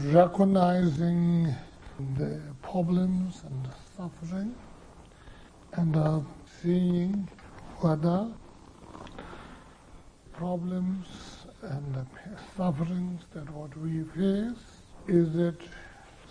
recognizing 0.00 1.52
the 2.16 2.40
problems 2.62 3.42
and 3.44 3.64
the 3.64 3.74
suffering 3.96 4.54
and 5.72 5.96
uh, 5.96 6.20
seeing 6.62 7.28
whether 7.80 8.28
problems 10.32 11.08
and 11.62 11.94
the 11.96 12.06
sufferings 12.56 13.22
that 13.34 13.50
what 13.50 13.76
we 13.76 14.04
face, 14.14 14.82
is 15.08 15.34
it 15.34 15.60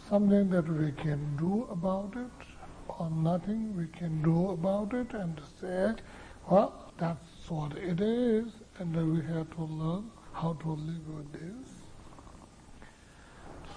something 0.09 0.49
that 0.49 0.67
we 0.69 0.93
can 0.93 1.35
do 1.35 1.67
about 1.69 2.13
it 2.15 2.47
or 2.87 3.09
nothing 3.09 3.75
we 3.75 3.87
can 3.87 4.21
do 4.21 4.51
about 4.51 4.93
it 4.93 5.13
and 5.13 5.41
say, 5.59 5.93
well, 6.49 6.93
that's 6.97 7.49
what 7.49 7.77
it 7.77 7.99
is 7.99 8.45
and 8.79 8.95
we 8.95 9.21
have 9.33 9.49
to 9.55 9.63
learn 9.63 10.09
how 10.31 10.53
to 10.53 10.69
live 10.69 11.07
with 11.09 11.33
this. 11.33 11.76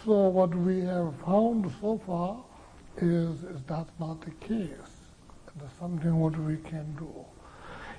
So 0.04 0.28
what 0.28 0.54
we 0.54 0.80
have 0.80 1.14
found 1.26 1.70
so 1.78 2.00
far 2.06 2.42
is, 2.96 3.44
is 3.44 3.60
that's 3.66 3.92
not 4.00 4.22
the 4.22 4.30
case. 4.46 4.70
There's 5.56 5.72
something 5.78 6.18
what 6.18 6.38
we 6.38 6.56
can 6.56 6.94
do. 6.96 7.12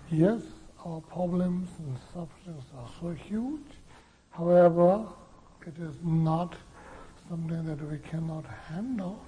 Yes, 0.09 0.41
our 0.83 0.99
problems 1.01 1.69
and 1.77 1.95
sufferings 2.11 2.63
are 2.75 2.89
so 2.99 3.11
huge. 3.11 3.69
However, 4.31 5.05
it 5.67 5.75
is 5.79 5.93
not 6.03 6.55
something 7.29 7.65
that 7.65 7.87
we 7.87 7.99
cannot 7.99 8.45
handle. 8.67 9.23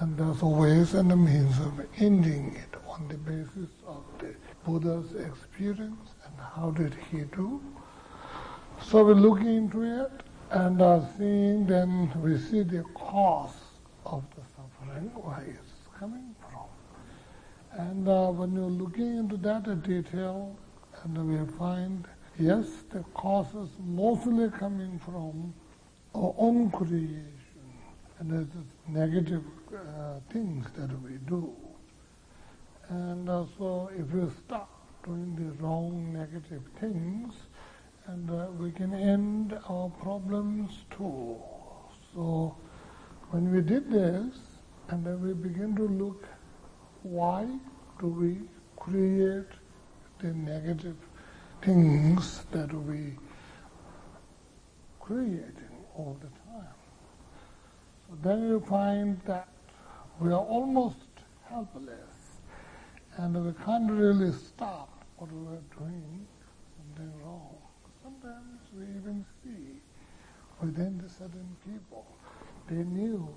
And 0.00 0.18
there's 0.18 0.42
a 0.42 0.46
ways 0.46 0.94
and 0.94 1.08
the 1.08 1.16
means 1.16 1.56
of 1.60 1.86
ending 1.98 2.56
it 2.56 2.76
on 2.88 3.06
the 3.06 3.16
basis 3.16 3.70
of 3.86 4.02
the 4.18 4.34
Buddha's 4.64 5.14
experience 5.14 6.10
and 6.24 6.34
how 6.56 6.72
did 6.72 6.96
he 7.12 7.18
do. 7.36 7.62
So 8.82 9.04
we 9.04 9.14
look 9.14 9.40
into 9.40 9.82
it 9.82 10.25
and 10.50 10.80
are 10.80 11.06
seeing, 11.18 11.66
then 11.66 12.10
we 12.22 12.38
see 12.38 12.62
the 12.62 12.82
cause 12.94 13.54
of 14.04 14.24
the 14.36 14.42
suffering, 14.54 15.10
where 15.14 15.42
it's 15.48 15.72
coming 15.98 16.34
from. 16.40 16.68
And 17.72 18.08
uh, 18.08 18.28
when 18.30 18.54
you're 18.54 18.64
looking 18.64 19.18
into 19.18 19.36
that 19.38 19.82
detail, 19.82 20.56
and 21.02 21.28
we 21.28 21.58
find, 21.58 22.06
yes, 22.38 22.66
the 22.90 23.02
cause 23.14 23.48
is 23.54 23.70
mostly 23.84 24.50
coming 24.50 25.00
from 25.04 25.52
our 26.14 26.34
own 26.38 26.70
creation, 26.70 27.26
and 28.18 28.30
there's 28.30 28.46
negative 28.88 29.44
uh, 29.74 30.20
things 30.32 30.66
that 30.76 30.90
we 31.02 31.18
do. 31.28 31.52
And 32.88 33.28
uh, 33.28 33.44
so 33.58 33.90
if 33.98 34.08
we 34.10 34.30
start 34.46 34.68
doing 35.04 35.34
the 35.34 35.62
wrong 35.62 36.12
negative 36.12 36.62
things, 36.80 37.34
and 38.08 38.30
uh, 38.30 38.46
we 38.58 38.70
can 38.70 38.94
end 38.94 39.58
our 39.68 39.88
problems 39.88 40.84
too. 40.90 41.36
So 42.14 42.56
when 43.30 43.52
we 43.52 43.60
did 43.60 43.90
this, 43.90 44.36
and 44.88 45.04
then 45.04 45.20
we 45.20 45.32
begin 45.32 45.74
to 45.76 45.88
look, 45.88 46.24
why 47.02 47.46
do 48.00 48.06
we 48.06 48.36
create 48.76 49.50
the 50.20 50.28
negative 50.28 50.96
things 51.62 52.44
that 52.52 52.72
we 52.72 53.14
creating 55.00 55.74
all 55.96 56.16
the 56.20 56.28
time? 56.28 56.74
So 58.08 58.16
then 58.22 58.48
you 58.48 58.60
find 58.60 59.20
that 59.26 59.48
we 60.20 60.30
are 60.30 60.46
almost 60.56 61.08
helpless, 61.48 62.38
and 63.16 63.44
we 63.44 63.52
can't 63.64 63.90
really 63.90 64.32
stop 64.32 65.04
what 65.16 65.32
we 65.32 65.56
are 65.56 65.78
doing 65.78 66.26
even 68.82 69.24
see 69.42 69.80
within 70.60 70.98
the 70.98 71.08
certain 71.08 71.56
people, 71.64 72.04
they 72.68 72.82
knew 72.82 73.28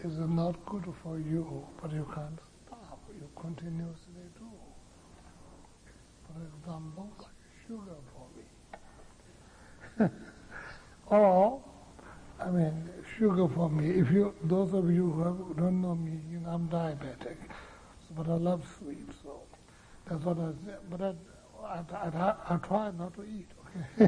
it's 0.00 0.16
not 0.16 0.54
good 0.66 0.84
for 1.02 1.18
you, 1.18 1.66
but 1.80 1.92
you 1.92 2.06
can't 2.14 2.38
stop. 2.66 3.00
You 3.18 3.28
continuously 3.40 4.24
do. 4.38 4.50
For 6.26 6.40
example, 6.58 7.10
like 7.18 7.28
sugar 7.66 7.98
for 8.12 10.06
me. 10.06 10.08
or, 11.06 11.62
I 12.40 12.50
mean, 12.50 12.88
sugar 13.18 13.48
for 13.48 13.70
me. 13.70 13.90
If 13.90 14.10
you, 14.10 14.34
those 14.42 14.74
of 14.74 14.90
you 14.90 15.10
who 15.10 15.54
don't 15.56 15.80
know 15.80 15.94
me, 15.94 16.20
you 16.30 16.40
know, 16.40 16.50
I'm 16.50 16.68
diabetic, 16.68 17.36
but 18.16 18.28
I 18.28 18.34
love 18.34 18.62
sweets, 18.78 19.14
so 19.22 19.40
that's 20.06 20.24
what 20.24 20.38
I 20.38 20.50
say. 20.66 20.76
But 20.90 21.00
I, 21.00 21.14
I, 21.64 22.08
I, 22.08 22.34
I 22.50 22.56
try 22.56 22.90
not 22.90 23.14
to 23.14 23.22
eat. 23.24 23.48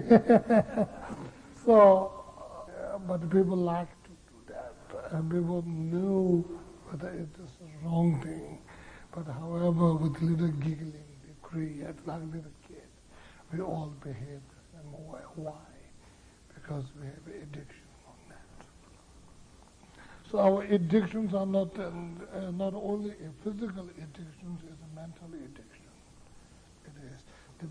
so, 1.65 2.13
uh, 2.69 2.99
but 2.99 3.29
people 3.31 3.57
like 3.57 3.89
to 4.05 4.11
do 4.11 4.53
that, 4.53 4.75
and 5.13 5.31
people 5.31 5.63
knew 5.67 6.45
whether 6.89 7.09
it 7.09 7.29
is 7.43 7.51
a 7.63 7.85
wrong 7.85 8.21
thing. 8.23 8.59
But 9.15 9.27
however, 9.33 9.95
with 9.95 10.21
little 10.21 10.49
giggling, 10.49 10.93
they 11.25 11.35
create 11.43 12.07
like 12.07 12.23
little 12.33 12.53
kids. 12.69 12.95
We 13.53 13.61
all 13.61 13.93
behave 14.03 14.41
the 14.55 14.79
same 14.79 14.93
way. 15.09 15.21
Why? 15.35 15.53
Because 16.55 16.85
we 17.01 17.07
have 17.07 17.27
addiction 17.43 17.87
on 18.07 18.15
that. 18.29 18.67
So 20.31 20.39
our 20.39 20.63
addictions 20.63 21.35
are 21.35 21.47
not 21.47 21.77
uh, 21.79 21.91
not 22.53 22.75
only 22.75 23.11
a 23.13 23.31
physical 23.43 23.89
addiction; 23.99 24.59
it's 24.69 24.83
a 24.83 24.95
mental 24.95 25.29
addiction. 25.35 25.76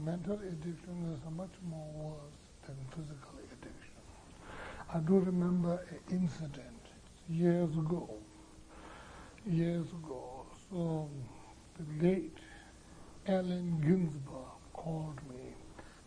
Mental 0.04 0.36
addiction 0.36 1.14
is 1.14 1.20
much 1.36 1.52
more 1.70 1.88
worse 1.94 2.34
than 2.66 2.76
physical 2.90 3.40
addiction. 3.52 4.02
I 4.94 5.00
do 5.00 5.20
remember 5.20 5.84
an 5.90 6.00
incident 6.10 6.82
years 7.30 7.72
ago. 7.72 8.10
Years 9.48 9.86
ago, 10.04 10.44
so 10.72 11.08
the 11.78 12.08
late 12.08 12.38
Allen 13.28 13.80
Ginsberg 13.80 14.58
called 14.74 15.20
me 15.30 15.54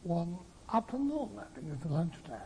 one 0.03 0.37
afternoon, 0.75 1.31
I 1.39 1.45
think 1.55 1.73
it's 1.73 1.87
lunchtime, 1.87 2.41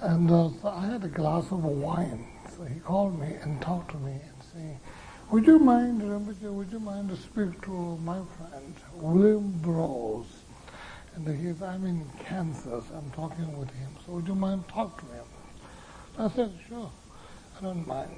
and 0.00 0.30
uh, 0.30 0.48
so 0.62 0.68
I 0.68 0.86
had 0.86 1.04
a 1.04 1.08
glass 1.08 1.52
of 1.52 1.62
wine. 1.64 2.26
So 2.56 2.64
he 2.64 2.80
called 2.80 3.20
me 3.20 3.34
and 3.42 3.60
talked 3.60 3.90
to 3.90 3.98
me 3.98 4.12
and 4.12 4.42
said, 4.54 4.78
would 5.30 5.46
you 5.46 5.58
mind, 5.58 6.00
Rinpoche, 6.00 6.50
would 6.50 6.72
you 6.72 6.80
mind 6.80 7.10
to 7.10 7.16
speak 7.16 7.60
to 7.66 7.98
my 7.98 8.20
friend, 8.38 8.74
William 8.94 9.52
Burroughs? 9.60 10.26
And 11.16 11.26
he 11.28 11.46
says, 11.46 11.62
I'm 11.62 11.84
in 11.86 12.04
Kansas, 12.26 12.84
I'm 12.94 13.10
talking 13.12 13.58
with 13.58 13.70
him, 13.70 13.88
so 14.04 14.12
would 14.12 14.28
you 14.28 14.34
mind 14.34 14.68
talk 14.68 15.00
to 15.00 15.06
him? 15.06 15.24
I 16.18 16.28
said, 16.28 16.52
sure, 16.68 16.90
I 17.58 17.62
don't 17.62 17.86
mind. 17.86 18.10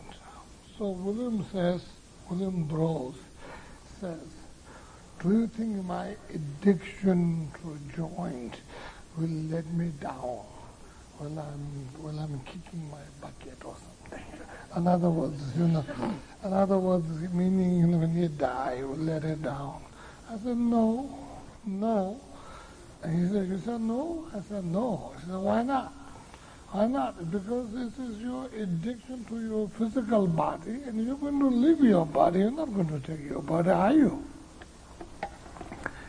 So 0.77 0.91
William 0.91 1.47
says, 1.53 1.85
William 2.29 2.65
Burroughs 2.65 3.15
says, 4.01 4.19
do 5.23 5.31
you 5.31 5.47
think 5.47 5.85
my 5.85 6.17
addiction 6.35 7.49
to 7.63 7.73
a 7.73 7.97
joint 7.97 8.57
will 9.17 9.29
let 9.29 9.67
me 9.73 9.93
down 10.01 10.45
when 11.19 11.39
I'm, 11.39 12.03
when 12.03 12.19
I'm 12.19 12.41
kicking 12.41 12.91
my 12.91 13.03
bucket 13.21 13.65
or 13.65 13.77
something? 13.77 14.27
In 14.77 14.87
other 14.89 15.11
words, 15.11 15.41
you 15.57 15.69
know, 15.69 15.85
in 16.45 16.53
other 16.53 16.79
words, 16.79 17.07
meaning 17.33 17.99
when 18.01 18.17
you 18.17 18.29
die, 18.29 18.77
you 18.79 18.89
will 18.89 18.97
let 18.97 19.25
it 19.25 19.43
down. 19.43 19.83
I 20.29 20.37
said, 20.39 20.57
no, 20.57 21.17
no. 21.65 22.21
And 23.03 23.19
he 23.19 23.33
said, 23.33 23.49
you 23.49 23.59
said 23.59 23.81
no? 23.81 24.27
I 24.35 24.41
said, 24.49 24.65
no. 24.65 25.13
He 25.21 25.27
said, 25.27 25.37
why 25.37 25.63
not? 25.63 25.93
Why 26.71 26.87
not? 26.87 27.31
Because 27.31 27.71
this 27.73 27.99
is 27.99 28.19
your 28.19 28.47
addiction 28.47 29.25
to 29.27 29.41
your 29.41 29.69
physical 29.69 30.27
body, 30.27 30.83
and 30.87 31.07
you're 31.07 31.17
going 31.17 31.39
to 31.39 31.47
leave 31.47 31.81
your 31.81 32.05
body. 32.05 32.41
You're 32.41 32.51
not 32.51 32.75
going 32.75 32.89
to 32.89 33.01
take 33.01 33.25
your 33.25 33.41
body, 33.41 33.71
are 33.71 33.93
you? 33.93 34.25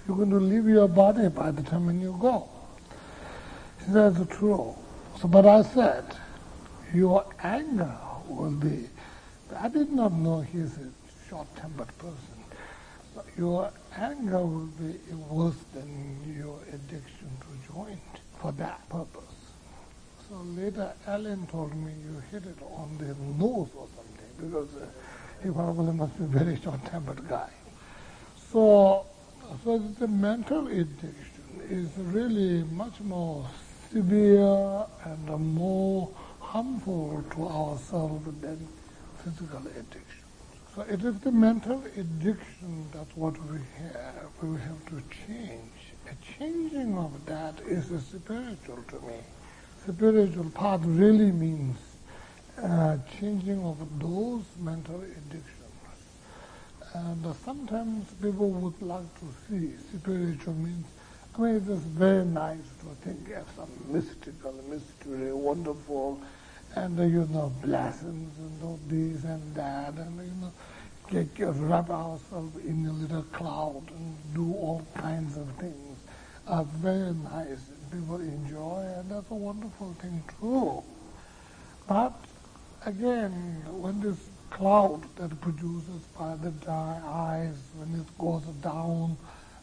You're 0.08 0.18
going 0.18 0.32
to 0.32 0.40
leave 0.40 0.68
your 0.68 0.88
body 0.88 1.30
by 1.30 1.52
the 1.52 1.62
time 1.62 1.86
when 1.86 2.02
you 2.02 2.18
go. 2.20 2.50
He 3.80 3.94
said, 3.94 4.16
that's 4.16 4.38
true. 4.38 4.76
So, 5.22 5.28
but 5.28 5.46
I 5.46 5.62
said, 5.62 6.06
your 6.94 7.26
anger 7.42 7.96
will 8.28 8.52
be. 8.52 8.90
I 9.58 9.68
did 9.68 9.92
not 9.92 10.14
know 10.14 10.42
he's 10.42 10.78
a 10.78 10.90
short-tempered 11.30 11.98
person 11.98 12.40
your 13.38 13.72
anger 13.96 14.40
will 14.40 14.70
be 14.80 14.96
worse 15.30 15.56
than 15.74 16.36
your 16.38 16.60
addiction 16.74 17.30
to 17.42 17.74
joint 17.74 18.00
for 18.40 18.52
that 18.54 18.88
purpose. 18.90 19.24
So 20.30 20.36
later 20.56 20.94
Allen 21.08 21.48
told 21.48 21.76
me 21.76 21.92
you 21.92 22.22
hit 22.32 22.46
it 22.46 22.58
on 22.62 22.98
the 22.98 23.16
nose 23.44 23.70
or 23.76 23.88
something 23.96 24.30
because 24.38 24.70
uh, 24.76 24.86
he 25.44 25.50
probably 25.50 25.94
must 25.94 26.18
be 26.18 26.26
a 26.26 26.28
very 26.28 26.60
short-tempered 26.62 27.28
guy. 27.28 27.50
So, 28.52 29.06
so 29.64 29.78
the 30.00 30.08
mental 30.08 30.68
addiction 30.68 31.62
is 31.70 31.90
really 31.98 32.64
much 32.72 33.00
more 33.02 33.48
severe 33.92 34.86
and 35.06 35.56
more 35.56 36.10
harmful 36.40 37.24
to 37.32 37.48
ourselves 37.48 38.26
than 38.42 38.68
physical 39.24 39.60
addiction. 39.68 40.09
So 40.80 40.86
it 40.86 41.04
is 41.04 41.20
the 41.20 41.32
mental 41.34 41.84
addiction 41.98 42.88
that's 42.94 43.14
what 43.18 43.34
we 43.52 43.58
have. 43.80 44.30
We 44.42 44.58
have 44.60 44.86
to 44.86 45.04
change. 45.28 45.74
A 46.10 46.16
changing 46.40 46.98
of 46.98 47.26
that 47.26 47.56
is 47.68 47.88
spiritual 48.08 48.80
to 48.88 48.96
me. 49.02 49.20
Spiritual 49.86 50.50
path 50.52 50.80
really 50.86 51.34
means 51.34 51.78
uh, 52.64 52.96
changing 53.20 53.62
of 53.62 53.78
those 54.00 54.44
mental 54.58 55.02
addictions. 55.02 55.44
And 56.94 57.26
uh, 57.26 57.34
sometimes 57.44 58.14
people 58.22 58.50
would 58.50 58.82
like 58.82 59.14
to 59.20 59.26
see 59.50 59.74
spiritual 59.98 60.54
means, 60.54 60.86
I 61.36 61.42
mean, 61.42 61.56
it 61.58 61.68
is 61.68 61.80
very 61.80 62.24
nice 62.24 62.70
to 62.80 62.86
think 63.06 63.30
of 63.36 63.46
some 63.58 63.70
mystical, 63.90 64.56
mystery, 64.70 65.34
wonderful, 65.34 66.22
and 66.76 67.00
uh, 67.00 67.04
you 67.04 67.28
know, 67.32 67.52
blessings 67.62 68.38
and 68.38 68.64
all 68.64 68.80
this 68.88 69.24
and 69.24 69.56
that, 69.56 69.94
and 69.94 70.18
you 70.18 70.34
know, 70.42 70.52
get, 71.10 71.56
wrap 71.56 71.90
ourselves 71.90 72.56
in 72.66 72.86
a 72.86 72.92
little 72.92 73.24
cloud 73.24 73.84
and 73.90 74.16
do 74.34 74.54
all 74.54 74.86
kinds 74.96 75.38
of 75.38 75.48
things 75.56 75.98
are 76.48 76.64
very 76.64 77.14
nice. 77.14 77.72
People 77.92 78.18
enjoy, 78.18 78.82
and 78.98 79.10
that's 79.10 79.30
a 79.32 79.36
wonderful 79.36 79.94
thing 80.00 80.24
too. 80.40 80.84
But 81.88 82.14
again, 82.86 83.32
when 83.70 84.00
this 84.00 84.30
cloud 84.50 85.02
that 85.18 85.40
produces 85.42 86.02
by 86.18 86.36
the 86.36 86.52
dry 86.52 87.02
ice, 87.48 87.62
when 87.78 88.00
it 88.00 88.18
goes 88.18 88.44
down, 88.62 89.18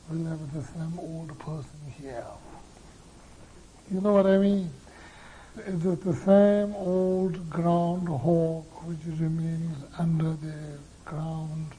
we'll 0.09 0.27
have 0.27 0.53
the 0.53 0.63
same 0.63 0.99
old 0.99 1.39
person 1.39 1.81
here. 2.01 2.27
You 3.93 4.01
know 4.01 4.13
what 4.13 4.27
I 4.27 4.39
mean? 4.39 4.71
It's 5.65 5.85
the 5.85 6.15
same 6.15 6.75
old 6.75 7.49
groundhog 7.49 8.65
which 8.85 8.99
remains 9.19 9.85
under 9.99 10.35
the 10.35 10.79
ground 11.07 11.73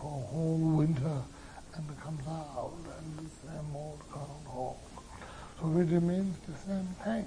for 0.00 0.06
a 0.06 0.26
whole 0.28 0.56
winter 0.56 1.22
and 1.74 2.00
comes 2.00 2.26
out, 2.26 2.72
and 2.98 3.18
the 3.18 3.30
same 3.46 3.76
old 3.76 4.00
groundhog. 4.10 4.76
So 5.60 5.66
it 5.78 5.92
remains 5.92 6.36
the 6.48 6.54
same 6.66 6.88
thing. 7.04 7.26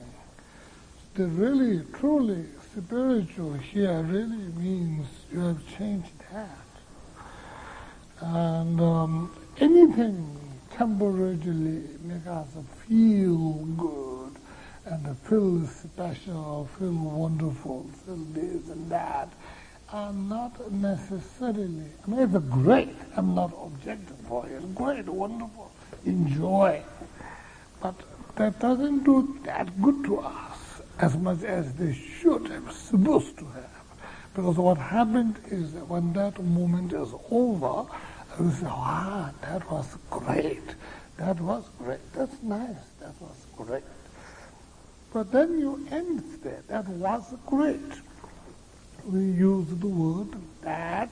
The 1.13 1.27
really, 1.27 1.85
truly 1.93 2.45
spiritual 2.75 3.53
here 3.53 4.01
really 4.01 4.51
means 4.57 5.07
you 5.31 5.39
have 5.41 5.77
changed 5.77 6.09
that. 6.33 6.57
And 8.21 8.81
um, 8.81 9.37
anything 9.59 10.39
temporarily 10.75 11.83
make 12.03 12.25
us 12.25 12.47
feel 12.87 13.53
good 13.77 14.20
and 14.85 15.17
feel 15.19 15.65
special, 15.67 16.69
feel 16.77 16.93
wonderful, 16.93 17.89
feel 18.05 18.15
this 18.33 18.69
and 18.69 18.89
that, 18.89 19.29
are 19.91 20.13
not 20.13 20.71
necessarily, 20.71 21.85
I 22.05 22.09
mean, 22.09 22.19
it's 22.19 22.45
great. 22.45 22.95
I'm 23.15 23.35
not 23.35 23.51
objecting 23.61 24.15
for 24.27 24.47
it. 24.47 24.53
It's 24.53 24.65
great, 24.73 25.05
wonderful, 25.05 25.71
enjoy. 26.05 26.81
But 27.81 27.95
that 28.35 28.59
doesn't 28.59 29.03
do 29.03 29.37
that 29.43 29.81
good 29.81 30.03
to 30.05 30.19
us 30.19 30.81
as 30.99 31.15
much 31.17 31.43
as 31.43 31.73
they 31.73 31.93
should 31.93 32.47
have, 32.47 32.71
supposed 32.71 33.37
to 33.39 33.45
have. 33.45 33.69
Because 34.33 34.57
what 34.57 34.77
happened 34.77 35.35
is 35.47 35.73
that 35.73 35.87
when 35.87 36.13
that 36.13 36.41
moment 36.41 36.93
is 36.93 37.13
over, 37.29 37.85
we 38.39 38.49
say, 38.51 38.65
wow, 38.65 39.29
that 39.41 39.69
was 39.69 39.97
great. 40.09 40.75
That 41.17 41.39
was 41.41 41.65
great. 41.77 41.99
That's 42.13 42.41
nice. 42.41 42.77
That 43.01 43.13
was 43.19 43.45
great. 43.57 43.83
But 45.13 45.31
then 45.31 45.59
you 45.59 45.85
end 45.91 46.23
there. 46.41 46.63
That 46.67 46.87
was 46.87 47.33
great. 47.45 47.79
We 49.05 49.19
use 49.19 49.67
the 49.67 49.87
word 49.87 50.29
that 50.61 51.09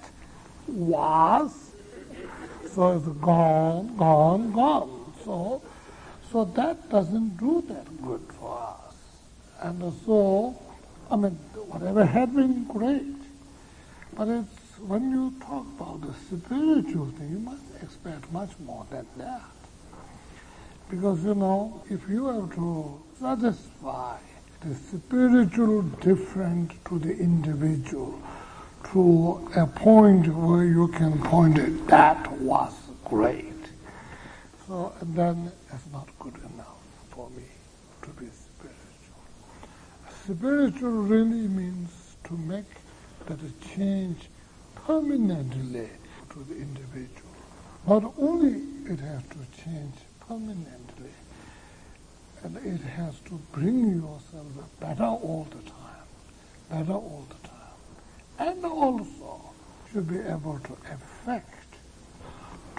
was, 0.67 1.71
so 2.71 2.95
it's 2.95 3.07
gone, 3.19 3.97
gone, 3.97 4.51
gone. 4.51 5.13
So, 5.25 5.61
so 6.31 6.45
that 6.45 6.89
doesn't 6.89 7.37
do 7.37 7.63
that 7.67 8.01
good 8.01 8.21
for 8.39 8.57
us. 8.57 8.95
And 9.61 9.93
so, 10.05 10.57
I 11.11 11.15
mean, 11.15 11.31
whatever 11.67 12.05
had 12.05 12.33
been 12.33 12.65
great, 12.65 13.17
but 14.15 14.27
it's 14.27 14.79
when 14.79 15.11
you 15.11 15.33
talk 15.41 15.65
about 15.77 16.01
the 16.01 16.13
spiritual 16.37 17.07
thing, 17.07 17.31
you 17.31 17.39
must 17.39 17.63
expect 17.81 18.31
much 18.31 18.51
more 18.59 18.85
than 18.89 19.05
that. 19.17 19.41
Because, 20.89 21.23
you 21.25 21.35
know, 21.35 21.83
if 21.89 22.07
you 22.07 22.27
have 22.27 22.55
to 22.55 23.01
satisfy 23.19 24.17
the 24.61 24.73
spiritual 24.75 25.81
different 26.01 26.71
to 26.85 26.99
the 26.99 27.11
individual 27.17 28.21
to 28.91 29.45
a 29.57 29.67
point 29.67 30.25
where 30.27 30.63
you 30.63 30.87
can 30.87 31.21
point 31.23 31.57
it, 31.57 31.87
that 31.87 32.31
was 32.39 32.73
great. 33.03 33.45
So 34.67 34.93
then 35.01 35.51
it's 35.73 35.83
not 35.91 36.07
good 36.19 36.35
enough 36.53 36.77
for 37.09 37.29
me 37.31 37.43
to 38.03 38.09
be 38.09 38.27
spiritual. 38.29 39.21
Spiritual 40.23 40.91
really 41.03 41.47
means 41.47 42.15
to 42.23 42.33
make 42.37 42.71
that 43.25 43.39
change 43.75 44.29
permanently 44.75 45.89
to 46.29 46.43
the 46.45 46.55
individual. 46.55 47.35
Not 47.85 48.13
only 48.17 48.61
it 48.91 48.99
has 48.99 49.23
to 49.23 49.63
change 49.63 49.95
permanently, 50.25 51.11
and 52.43 52.57
it 52.57 52.81
has 52.81 53.19
to 53.25 53.39
bring 53.51 53.95
yourself 53.95 54.47
better 54.79 55.03
all 55.03 55.47
the 55.49 55.69
time, 55.69 56.07
better 56.69 56.93
all 56.93 57.27
the 57.29 57.47
time, 57.47 58.49
and 58.49 58.65
also 58.65 59.41
should 59.91 60.07
be 60.07 60.19
able 60.19 60.59
to 60.59 60.73
affect 60.93 61.75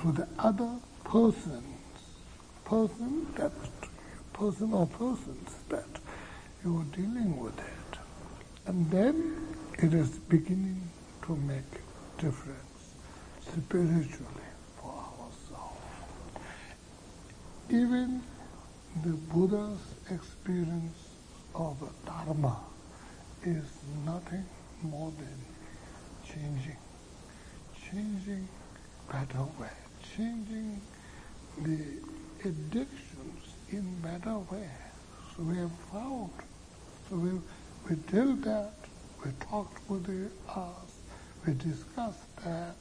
to 0.00 0.12
the 0.12 0.26
other 0.38 0.76
persons, 1.04 1.64
person 2.64 3.26
that 3.36 3.52
person 4.32 4.72
or 4.72 4.86
persons 4.86 5.54
that 5.68 5.84
you 6.64 6.78
are 6.78 6.96
dealing 6.96 7.38
with 7.38 7.58
it. 7.58 7.98
And 8.66 8.90
then 8.90 9.36
it 9.78 9.92
is 9.92 10.08
beginning 10.08 10.90
to 11.26 11.36
make 11.36 11.72
difference 12.18 12.94
spiritually 13.52 14.48
for 14.80 14.92
ourselves. 14.92 15.76
Even 17.68 18.22
the 19.04 19.10
Buddha's 19.32 19.80
experience 20.10 21.10
of 21.54 21.76
Dharma 22.04 22.56
is 23.44 23.64
nothing 24.04 24.44
more 24.82 25.12
than 25.18 25.38
changing, 26.26 26.76
changing 27.90 28.48
better 29.10 29.44
way, 29.58 29.70
changing 30.16 30.80
the 31.62 32.48
addictions 32.48 33.54
in 33.70 33.84
better 34.02 34.38
way. 34.50 34.68
So 35.36 35.42
we 35.44 35.56
have 35.56 35.72
found 35.92 36.30
so 37.08 37.16
we, 37.16 37.30
we 37.88 37.96
did 38.12 38.44
that, 38.44 38.74
we 39.24 39.32
talked 39.50 39.78
with 39.90 40.04
the 40.06 40.30
us, 40.52 41.00
we 41.46 41.54
discussed 41.54 42.36
that. 42.44 42.76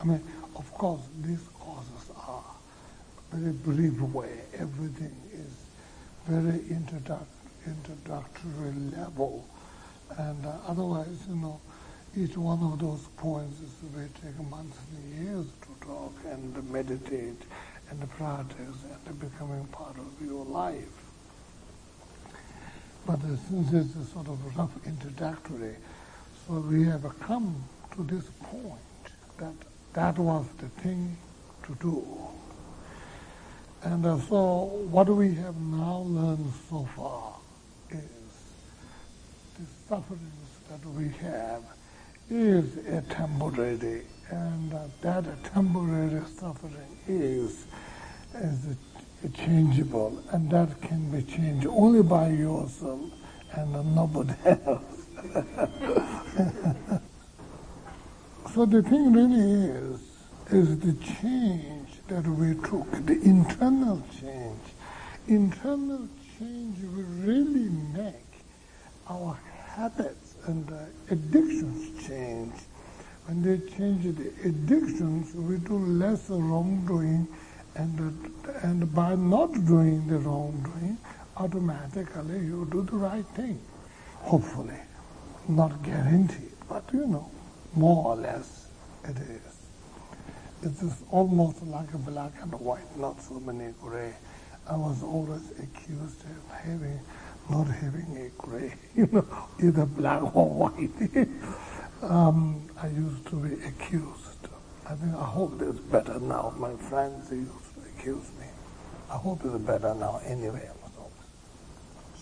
I 0.00 0.04
mean, 0.04 0.22
of 0.54 0.70
course, 0.74 1.00
these 1.22 1.40
causes 1.58 2.10
are 2.26 2.44
very 3.32 3.52
brief 3.52 4.00
way. 4.00 4.40
Everything 4.54 5.14
is 5.32 5.52
very 6.26 6.60
introduct, 6.70 7.30
introductory 7.66 8.72
level. 8.96 9.46
And 10.16 10.44
uh, 10.46 10.52
otherwise, 10.66 11.18
you 11.28 11.36
know, 11.36 11.60
each 12.16 12.36
one 12.36 12.62
of 12.62 12.78
those 12.78 13.06
points 13.16 13.60
will 13.82 14.08
take 14.22 14.50
months 14.50 14.78
and 14.96 15.26
years 15.26 15.46
to 15.62 15.86
talk 15.86 16.14
and 16.30 16.70
meditate 16.72 17.42
and 17.90 18.10
practice 18.10 18.76
and 19.06 19.20
becoming 19.20 19.64
part 19.66 19.96
of 19.98 20.26
your 20.26 20.44
life. 20.44 21.04
But 23.06 23.20
since 23.48 23.72
it's 23.72 23.94
a 23.96 24.04
sort 24.12 24.28
of 24.28 24.56
rough 24.56 24.72
introductory, 24.86 25.76
so 26.46 26.54
we 26.54 26.84
have 26.84 27.04
come 27.20 27.64
to 27.94 28.02
this 28.04 28.24
point 28.42 28.80
that 29.38 29.54
that 29.94 30.18
was 30.18 30.46
the 30.58 30.68
thing 30.82 31.16
to 31.64 31.74
do. 31.76 32.04
And 33.82 34.04
uh, 34.04 34.18
so 34.28 34.64
what 34.90 35.08
we 35.08 35.34
have 35.34 35.56
now 35.56 36.04
learned 36.06 36.52
so 36.68 36.88
far 36.96 37.36
is 37.90 38.00
the 39.58 39.66
sufferings 39.88 40.58
that 40.68 40.84
we 40.90 41.08
have 41.22 41.62
is 42.28 42.76
a 42.88 43.02
temporary, 43.02 44.02
and 44.30 44.74
uh, 44.74 44.88
that 45.02 45.24
temporary 45.44 46.22
suffering 46.36 46.98
is, 47.06 47.66
is 48.34 48.76
changeable, 49.34 50.20
and 50.32 50.50
that 50.50 50.80
can 50.82 51.08
be 51.10 51.22
changed 51.22 51.68
only 51.68 52.02
by 52.02 52.30
yourself 52.30 53.00
and 53.52 53.94
nobody 53.94 54.34
else. 54.44 55.06
so 58.54 58.66
the 58.66 58.82
thing 58.82 59.12
really 59.12 59.70
is, 59.70 60.00
is 60.50 60.78
the 60.80 60.92
change 61.04 61.77
that 62.08 62.26
we 62.26 62.54
took, 62.68 62.90
the 63.06 63.20
internal 63.22 64.02
change. 64.20 64.60
Internal 65.28 66.08
change 66.38 66.78
will 66.82 67.04
really 67.26 67.68
make 67.94 68.14
our 69.08 69.38
habits 69.66 70.34
and 70.46 70.70
addictions 71.10 72.06
change. 72.06 72.54
When 73.26 73.42
they 73.42 73.58
change 73.76 74.04
the 74.16 74.32
addictions, 74.48 75.34
we 75.34 75.58
do 75.58 75.78
less 75.78 76.30
wrongdoing 76.30 77.28
and, 77.76 78.32
and 78.62 78.94
by 78.94 79.14
not 79.14 79.52
doing 79.66 80.06
the 80.08 80.18
wrongdoing, 80.18 80.98
automatically 81.36 82.40
you 82.40 82.68
do 82.72 82.82
the 82.82 82.96
right 82.96 83.26
thing, 83.36 83.60
hopefully. 84.22 84.80
not 85.48 85.82
guaranteed, 85.82 86.52
but 86.68 86.84
you 86.92 87.06
know, 87.06 87.30
more 87.74 88.06
or 88.06 88.16
less 88.16 88.68
it 89.04 89.16
is. 89.18 89.47
It 90.68 90.82
is 90.82 91.02
almost 91.10 91.62
like 91.62 91.94
a 91.94 91.98
black 91.98 92.32
and 92.42 92.52
white, 92.60 92.98
not 92.98 93.22
so 93.22 93.40
many 93.40 93.72
gray. 93.80 94.12
I 94.68 94.76
was 94.76 95.02
always 95.02 95.50
accused 95.52 96.20
of 96.20 96.50
having, 96.52 97.00
not 97.48 97.68
having 97.68 98.18
a 98.18 98.28
gray, 98.36 98.74
you 98.94 99.08
know, 99.10 99.24
either 99.62 99.86
black 99.86 100.20
or 100.36 100.68
white. 100.68 101.28
um, 102.02 102.68
I 102.76 102.88
used 102.88 103.26
to 103.28 103.36
be 103.36 103.54
accused. 103.64 104.48
I 104.86 104.94
think 104.94 105.14
I 105.14 105.24
hope 105.24 105.62
it's 105.62 105.78
better 105.78 106.20
now. 106.20 106.52
My 106.58 106.74
friends 106.74 107.32
used 107.32 107.74
to 107.76 107.80
accuse 107.96 108.28
me. 108.38 108.46
I 109.10 109.16
hope 109.16 109.40
it's 109.46 109.56
better 109.64 109.94
now 109.94 110.20
anyway. 110.26 110.68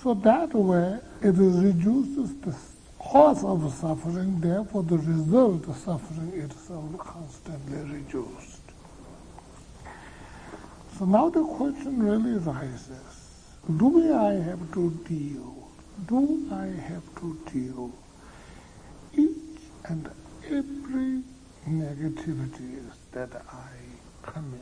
So 0.00 0.14
that 0.14 0.54
way 0.54 1.00
it 1.20 1.34
reduces 1.34 2.36
the 2.36 2.54
cause 3.10 3.44
of 3.44 3.72
suffering, 3.72 4.40
therefore 4.40 4.82
the 4.82 4.98
result 4.98 5.68
of 5.68 5.76
suffering 5.76 6.32
itself 6.40 6.98
constantly 6.98 7.78
reduced. 7.98 8.60
So 10.98 11.04
now 11.04 11.30
the 11.30 11.44
question 11.44 12.02
really 12.02 12.38
rises, 12.38 13.60
do 13.78 14.14
I 14.14 14.32
have 14.32 14.72
to 14.74 14.90
deal, 15.06 15.68
do 16.08 16.48
I 16.52 16.66
have 16.66 17.04
to 17.20 17.38
deal 17.52 17.92
each 19.12 19.60
and 19.84 20.10
every 20.46 21.22
negativities 21.68 22.92
that 23.12 23.30
I 23.52 24.30
commit 24.30 24.60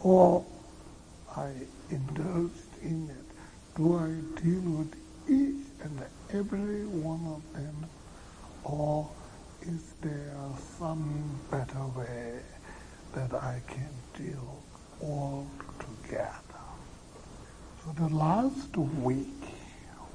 or 0.00 0.44
I 1.36 1.50
indulged 1.90 2.74
in 2.82 3.10
it? 3.10 3.76
Do 3.76 3.96
I 3.96 4.40
deal 4.40 4.60
with 4.60 4.94
each 5.28 5.66
and 5.82 6.00
every 6.32 6.84
one 6.86 7.24
of 7.26 7.52
them 7.54 7.86
or 8.64 9.08
is 9.62 9.94
there 10.02 10.36
some 10.78 11.40
better 11.50 11.86
way 11.96 12.38
that 13.14 13.32
I 13.32 13.62
can 13.66 13.90
deal 14.14 14.62
all 15.00 15.46
together? 15.78 16.32
So 17.82 17.92
the 17.92 18.14
last 18.14 18.76
week, 18.76 19.44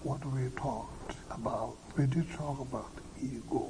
what 0.04 0.24
we 0.26 0.50
talked 0.56 1.16
about, 1.32 1.76
we 1.98 2.06
did 2.06 2.32
talk 2.34 2.60
about 2.60 2.92
ego. 3.22 3.68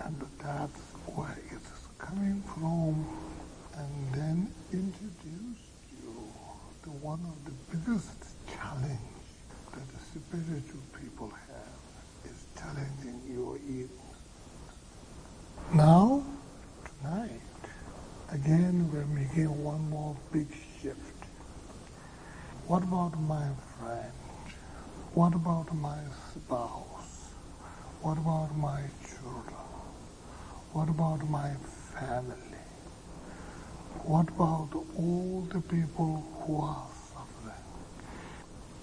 And 0.00 0.20
that's 0.42 0.80
where 1.06 1.38
it 1.50 1.54
is 1.54 1.88
coming 1.98 2.42
from, 2.54 3.06
and 3.74 4.14
then 4.14 4.52
introduce 4.72 5.62
you 5.90 6.32
to 6.84 6.90
one 6.90 7.20
of 7.24 7.44
the 7.46 7.52
biggest 7.76 8.26
challenge 8.46 8.98
that 8.98 9.15
the 9.80 10.20
spiritual 10.20 10.80
people 11.00 11.30
have 11.30 12.30
is 12.30 12.46
challenging 12.58 13.20
your 13.28 13.58
ego. 13.58 14.02
Now, 15.74 16.24
tonight, 16.84 17.40
again 18.30 18.90
we're 18.92 19.04
making 19.06 19.62
one 19.62 19.88
more 19.90 20.16
big 20.32 20.48
shift. 20.80 21.24
What 22.66 22.82
about 22.82 23.20
my 23.20 23.48
friend? 23.78 24.12
What 25.14 25.34
about 25.34 25.74
my 25.74 25.98
spouse? 26.34 27.30
What 28.02 28.18
about 28.18 28.56
my 28.56 28.82
children? 29.06 29.54
What 30.72 30.88
about 30.88 31.28
my 31.28 31.50
family? 31.94 32.64
What 34.04 34.28
about 34.28 34.70
all 34.98 35.48
the 35.52 35.60
people 35.60 36.24
who 36.40 36.60
are? 36.60 36.95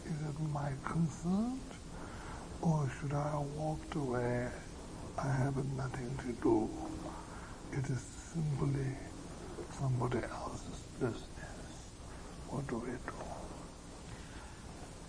Is 0.05 0.21
it 0.29 0.39
my 0.53 0.71
concern? 0.85 1.59
Or 2.61 2.89
should 2.99 3.13
I 3.13 3.31
have 3.31 3.47
walked 3.57 3.95
away? 3.95 4.49
I 5.17 5.27
have 5.31 5.55
nothing 5.77 6.17
to 6.23 6.33
do. 6.41 6.69
It 7.71 7.89
is 7.89 8.01
simply 8.33 8.87
somebody 9.79 10.19
else's 10.19 10.81
business. 10.99 11.91
What 12.49 12.67
do 12.67 12.77
we 12.77 12.91
do? 12.91 13.13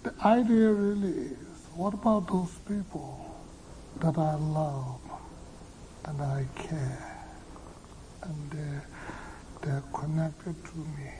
The 0.04 0.14
idea 0.26 0.70
really 0.72 1.12
is, 1.32 1.68
what 1.74 1.94
about 1.94 2.28
those 2.28 2.52
people 2.68 3.34
that 4.00 4.18
I 4.18 4.34
love 4.34 5.00
and 6.04 6.22
I 6.22 6.46
care 6.56 7.26
and 8.22 8.50
they're, 8.50 8.86
they're 9.62 9.82
connected 9.92 10.54
to 10.64 10.78
me? 10.78 11.10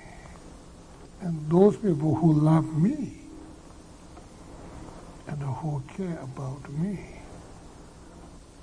And 1.23 1.51
those 1.51 1.77
people 1.77 2.15
who 2.15 2.33
love 2.35 2.77
me 2.77 3.24
and 5.27 5.43
who 5.43 5.83
care 5.97 6.19
about 6.23 6.71
me, 6.73 6.99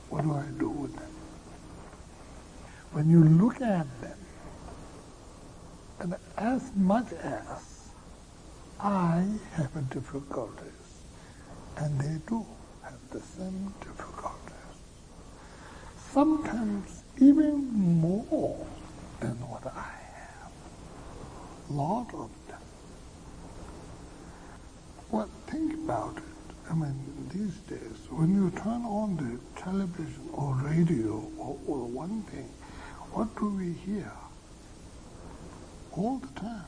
what 0.10 0.24
do 0.24 0.34
I 0.34 0.46
do 0.60 0.70
with 0.70 0.96
them? 0.96 1.12
When 2.92 3.10
you 3.10 3.24
look 3.24 3.62
at 3.62 3.88
them, 4.02 4.18
and 6.00 6.16
as 6.38 6.72
much 6.76 7.14
as 7.14 7.90
I 8.80 9.24
have 9.54 9.90
difficulties, 9.90 10.72
and 11.78 12.00
they 12.00 12.18
do 12.28 12.46
have 12.84 13.00
the 13.12 13.20
same 13.20 13.74
difficulties. 13.80 14.56
Sometimes 16.12 17.04
even 17.20 17.72
more 18.02 18.66
than 19.20 19.36
what 19.50 19.66
I 19.68 19.94
have. 20.16 20.52
Lot 21.70 22.14
of 22.14 22.30
them. 22.48 22.62
Well, 25.12 25.30
think 25.48 25.74
about 25.76 26.18
it. 26.18 26.31
I 26.72 26.74
mean, 26.74 26.96
these 27.34 27.58
days, 27.68 27.98
when 28.10 28.34
you 28.34 28.50
turn 28.52 28.86
on 28.86 29.18
the 29.18 29.62
television 29.62 30.30
or 30.34 30.56
radio 30.56 31.22
or, 31.38 31.58
or 31.68 31.86
one 31.86 32.22
thing, 32.32 32.48
what 33.12 33.28
do 33.36 33.50
we 33.50 33.74
hear? 33.74 34.10
All 35.92 36.20
the 36.20 36.40
time. 36.40 36.64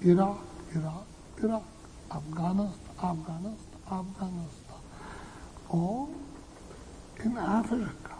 Iraq, 0.00 0.38
Iraq, 0.76 1.06
Iraq, 1.42 1.64
Afghanistan, 2.14 2.78
Afghanistan, 3.02 3.80
Afghanistan, 3.90 4.80
or 5.70 6.08
in 7.24 7.36
Africa, 7.36 8.14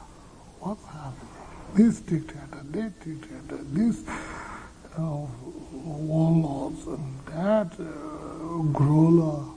what's 0.58 0.84
happening? 0.86 1.30
This 1.76 2.00
dictator, 2.00 2.48
that 2.72 3.00
dictator, 3.04 3.62
this 3.62 4.02
uh, 4.98 5.26
warlords 5.72 6.84
and 6.88 7.20
that 7.26 7.70
uh, 7.78 8.62
guerrilla 8.72 9.55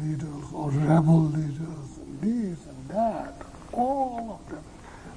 leaders 0.00 0.44
or 0.52 0.70
rebel 0.70 1.22
leaders 1.24 1.98
and 1.98 2.20
this 2.20 2.66
and 2.66 2.88
that, 2.88 3.34
all 3.72 4.40
of 4.40 4.50
them. 4.50 4.64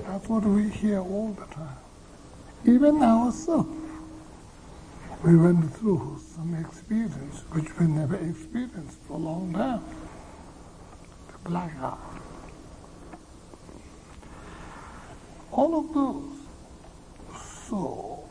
That's 0.05 0.27
what 0.29 0.43
we 0.43 0.69
hear 0.69 0.99
all 0.99 1.35
the 1.37 1.53
time. 1.53 1.77
Even 2.65 3.01
ourselves 3.01 3.79
we 5.23 5.35
went 5.35 5.75
through 5.75 6.17
some 6.33 6.55
experience 6.55 7.43
which 7.51 7.77
we 7.77 7.87
never 7.87 8.15
experienced 8.15 8.99
for 9.05 9.15
a 9.15 9.17
long 9.17 9.53
time. 9.53 9.83
The 11.33 11.49
blackout. 11.49 11.99
All 15.51 15.79
of 15.79 15.93
those. 15.93 16.39
So, 17.67 18.29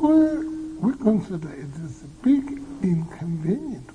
we, 0.00 0.46
we 0.78 0.96
consider 0.96 1.52
it 1.52 1.74
is 1.84 2.04
a 2.04 2.08
big 2.22 2.62
inconvenience 2.82 3.90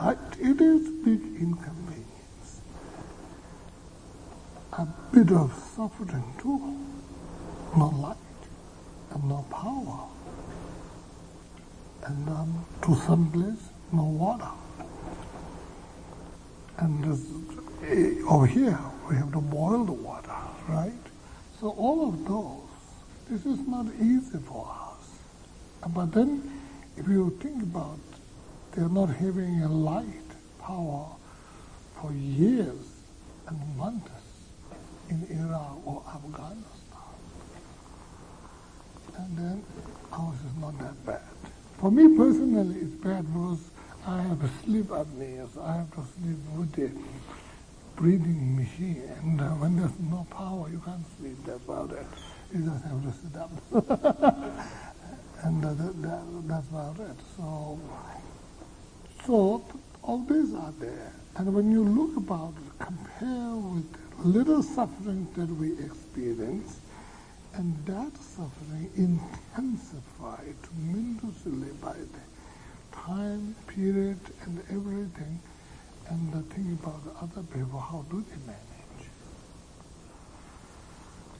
right? 0.00 0.18
It 0.38 0.60
is 0.60 0.88
big 1.04 1.20
inconvenience. 1.40 2.60
A 4.72 4.86
bit 5.12 5.30
of 5.32 5.52
suffering 5.76 6.34
too. 6.40 6.76
No 7.76 7.88
light 7.88 8.16
and 9.12 9.24
no 9.28 9.44
power 9.50 10.10
and 12.06 12.28
um, 12.28 12.64
to 12.82 12.94
some 13.06 13.30
place, 13.30 13.68
no 13.92 14.04
water. 14.04 14.50
And 16.78 17.04
uh, 17.04 18.32
over 18.32 18.46
here, 18.46 18.78
we 19.08 19.16
have 19.16 19.32
to 19.32 19.40
boil 19.40 19.84
the 19.84 19.92
water, 19.92 20.36
right? 20.68 20.92
So 21.60 21.70
all 21.70 22.08
of 22.08 22.26
those, 22.26 22.68
this 23.28 23.46
is 23.46 23.66
not 23.66 23.86
easy 24.00 24.38
for 24.38 24.66
us. 24.70 25.92
But 25.94 26.12
then, 26.12 26.50
if 26.96 27.06
you 27.06 27.36
think 27.40 27.62
about, 27.62 27.98
they're 28.72 28.88
not 28.88 29.10
having 29.10 29.62
a 29.62 29.68
light 29.68 30.04
power 30.60 31.06
for 32.00 32.12
years 32.12 32.86
and 33.48 33.76
months 33.76 34.10
in 35.08 35.26
Iraq 35.30 35.86
or 35.86 36.02
Afghanistan. 36.06 36.64
And 39.18 39.36
then 39.36 39.64
ours 40.12 40.36
is 40.36 40.60
not 40.60 40.78
that 40.78 41.04
bad. 41.04 41.20
For 41.78 41.90
me 41.90 42.16
personally, 42.16 42.76
it's 42.80 42.94
bad 42.94 43.26
because 43.32 43.58
I 44.06 44.22
have 44.22 44.42
a 44.42 44.50
sleep 44.64 44.86
apnea, 44.86 45.52
so 45.52 45.62
I 45.62 45.76
have 45.76 45.90
to 45.92 46.02
sleep 46.16 46.38
with 46.56 46.78
a 46.78 48.00
breathing 48.00 48.56
machine. 48.56 49.02
And 49.22 49.40
uh, 49.40 49.48
when 49.60 49.76
there's 49.76 49.98
no 50.10 50.26
power, 50.30 50.68
you 50.70 50.80
can't 50.84 51.04
sleep. 51.18 51.36
About 51.46 51.92
it. 51.92 52.06
You 52.52 52.64
just 52.64 52.84
have 52.84 53.02
to 53.02 53.12
sit 53.12 53.36
up. 53.36 53.50
and 55.44 55.64
uh, 55.64 55.72
that, 55.74 56.02
that, 56.02 56.22
that's 56.48 56.68
about 56.68 56.98
it. 57.00 57.16
So, 57.36 57.78
so 59.30 59.62
all 60.02 60.18
these 60.28 60.52
are 60.54 60.72
there. 60.80 61.12
And 61.36 61.54
when 61.54 61.70
you 61.70 61.84
look 61.84 62.16
about 62.16 62.52
it, 62.66 62.84
compare 62.84 63.54
with 63.54 63.86
the 63.92 64.26
little 64.26 64.60
suffering 64.60 65.28
that 65.36 65.48
we 65.48 65.72
experience, 65.84 66.80
and 67.54 67.76
that 67.86 68.10
suffering 68.16 68.90
intensified 68.96 70.54
tremendously 70.64 71.70
by 71.80 71.92
the 71.92 72.98
time, 72.98 73.54
period, 73.68 74.18
and 74.42 74.64
everything, 74.68 75.38
and 76.08 76.32
the 76.32 76.42
thing 76.52 76.76
about 76.82 77.04
the 77.04 77.12
other 77.22 77.46
people, 77.54 77.78
how 77.78 78.04
do 78.10 78.24
they 78.28 78.46
manage? 78.46 79.10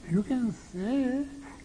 You 0.09 0.23
can 0.23 0.53
say, 0.53 1.25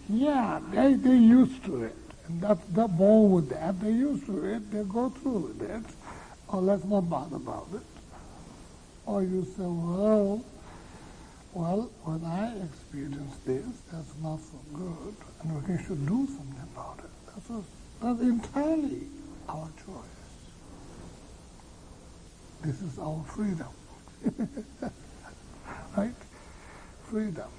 yeah, 0.10 0.60
they, 0.72 0.96
they 0.96 1.18
used 1.18 1.64
to 1.66 1.84
it. 1.84 1.96
And 2.28 2.42
that, 2.42 2.58
they're 2.74 2.88
born 2.88 3.32
with 3.32 3.50
that, 3.50 3.80
they're 3.80 3.92
used 3.92 4.26
to 4.26 4.44
it, 4.44 4.72
they 4.72 4.82
go 4.84 5.10
through 5.10 5.54
with 5.54 5.62
it. 5.62 5.84
Let's 6.60 6.86
not 6.86 7.10
bother 7.10 7.36
about 7.36 7.68
it. 7.74 7.82
Or 9.06 9.22
you 9.22 9.44
say, 9.56 9.64
well, 9.64 10.44
well, 11.54 11.90
when 12.04 12.24
I 12.26 12.64
experience 12.66 13.36
this, 13.46 13.66
that's 13.92 14.14
not 14.22 14.40
so 14.40 14.60
good, 14.74 15.16
and 15.42 15.68
we 15.68 15.78
should 15.84 16.06
do 16.06 16.28
something 16.28 16.64
about 16.74 17.00
it. 17.00 17.10
That's, 17.28 17.50
a, 17.50 17.64
that's 18.02 18.22
entirely 18.22 19.08
our 19.48 19.70
choice. 19.86 20.16
This 22.64 22.82
is 22.82 23.00
our 23.00 23.24
freedom. 23.28 23.70
right? 25.98 26.14
Freedom. 27.04 27.50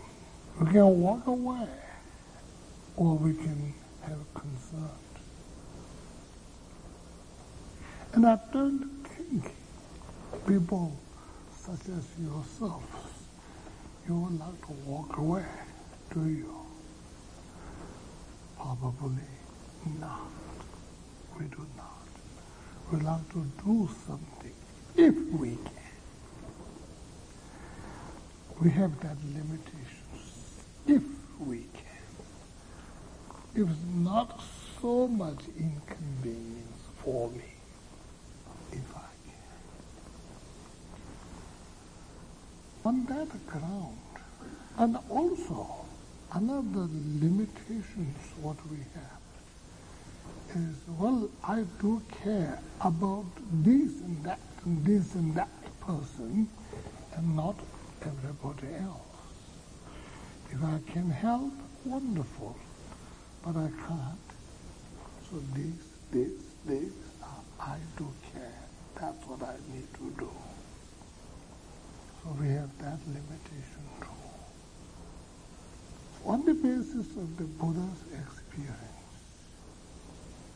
We 0.61 0.67
can 0.67 1.01
walk 1.01 1.27
away, 1.27 1.69
or 2.97 3.17
we 3.17 3.35
can 3.35 3.75
have 4.03 4.35
concern. 4.35 5.06
And 8.13 8.27
I 8.27 8.39
don't 8.53 8.89
think 9.05 9.53
people 10.47 10.99
such 11.55 11.89
as 11.89 12.05
yourselves, 12.21 12.85
you 14.09 14.17
would 14.17 14.39
like 14.39 14.61
to 14.67 14.73
walk 14.87 15.17
away, 15.19 15.45
do 16.15 16.27
you? 16.29 16.55
Probably 18.57 19.23
not. 20.01 20.31
We 21.39 21.47
do 21.47 21.67
not. 21.77 22.07
We 22.93 23.01
like 23.01 23.29
to 23.33 23.45
do 23.65 23.89
something 24.07 24.55
if 24.97 25.15
we 25.39 25.57
can. 25.57 25.73
We 28.61 28.71
have 28.71 28.99
that 29.01 29.17
limitations. 29.35 30.65
If 30.87 31.03
we 31.41 31.59
can. 31.75 31.83
It's 33.55 33.71
not 33.95 34.41
so 34.81 35.09
much 35.09 35.41
inconvenience 35.59 36.83
for 37.03 37.31
me, 37.31 37.55
if 38.73 38.97
I 38.97 39.11
can. 39.27 39.35
On 42.87 43.05
that 43.07 43.47
ground, 43.49 43.99
and 44.79 44.97
also 45.11 45.67
another 46.33 46.87
limitations 47.21 48.17
what 48.41 48.57
we 48.71 48.77
have 48.95 49.27
is, 50.55 50.77
well, 50.97 51.29
I 51.43 51.65
do 51.81 52.01
care 52.23 52.61
about 52.81 53.27
this 53.51 53.91
and 54.07 54.23
that 54.23 54.39
and 54.65 54.85
this 54.85 55.17
and 55.17 55.35
that 55.35 55.49
person 55.81 56.49
and 57.17 57.35
not 57.35 57.57
everybody 58.03 58.73
else. 58.81 59.01
If 60.53 60.63
I 60.63 60.79
can 60.93 61.11
help, 61.11 61.55
wonderful, 61.85 62.57
but 63.43 63.57
I 63.57 63.69
can't. 63.89 64.29
So 65.29 65.43
this, 65.57 65.75
this, 66.13 66.31
this, 66.65 66.93
uh, 67.21 67.27
I 67.61 67.79
do 67.99 68.07
care. 68.33 68.63
That's 68.95 69.27
what 69.27 69.43
I 69.43 69.57
need 69.75 69.93
to 69.95 70.15
do. 70.21 70.31
So 72.27 72.33
we 72.41 72.49
have 72.49 72.77
that 72.79 72.99
limitation 73.07 73.87
too. 74.01 74.09
On 76.25 76.45
the 76.45 76.55
basis 76.55 77.17
of 77.17 77.37
the 77.37 77.45
Buddha's 77.45 78.03
experience, 78.21 78.75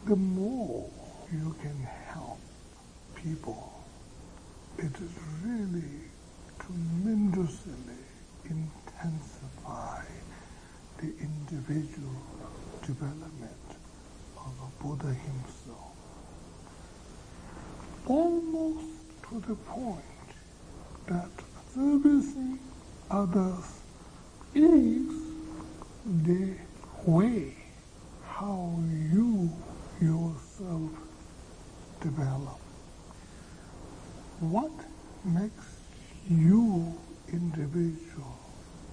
the 0.05 0.17
more 0.17 0.91
you 1.33 1.55
can 1.63 1.77
help 2.09 2.41
people, 3.15 3.85
it 4.79 4.93
is 4.97 5.13
really 5.45 6.11
tremendously 6.59 8.03
intensify 8.47 10.03
the 10.99 11.13
individual 11.21 12.17
development 12.85 13.77
of 14.39 14.53
the 14.59 14.83
Buddha 14.83 15.15
himself. 15.15 15.95
Almost 18.09 18.87
to 19.29 19.41
the 19.47 19.55
point 19.55 20.03
that 21.07 21.31
servicing 21.75 22.59
others 23.11 23.65
is 24.55 25.13
the 26.25 26.55
way 27.07 27.55
how 28.27 28.77
you 29.13 29.51
yourself 30.01 30.91
develop. 32.01 32.59
What 34.41 34.73
makes 35.25 35.67
you 36.29 36.95
individual 37.33 38.39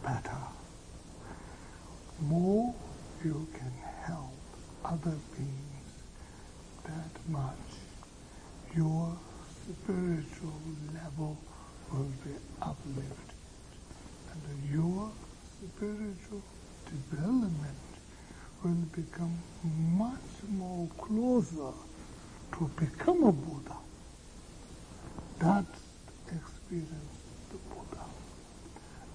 better? 0.04 0.44
More 2.22 2.76
you 3.24 3.48
can 3.54 3.72
help 4.04 4.34
other 4.86 5.18
beings 5.36 5.94
that 6.84 7.30
much, 7.30 7.70
your 8.76 9.18
spiritual 9.64 10.62
level 10.94 11.38
will 11.92 12.14
be 12.24 12.32
uplifted. 12.62 13.36
And 14.32 14.72
your 14.72 15.12
spiritual 15.62 16.44
development 16.86 17.78
will 18.64 18.86
become 18.92 19.44
much 19.64 20.44
more 20.50 20.90
closer 21.00 21.74
to 22.58 22.68
become 22.78 23.24
a 23.24 23.32
Buddha. 23.32 23.78
That's 25.40 25.82
the 26.28 26.36
experience 26.36 27.24
the 27.50 27.58
Buddha. 27.58 28.06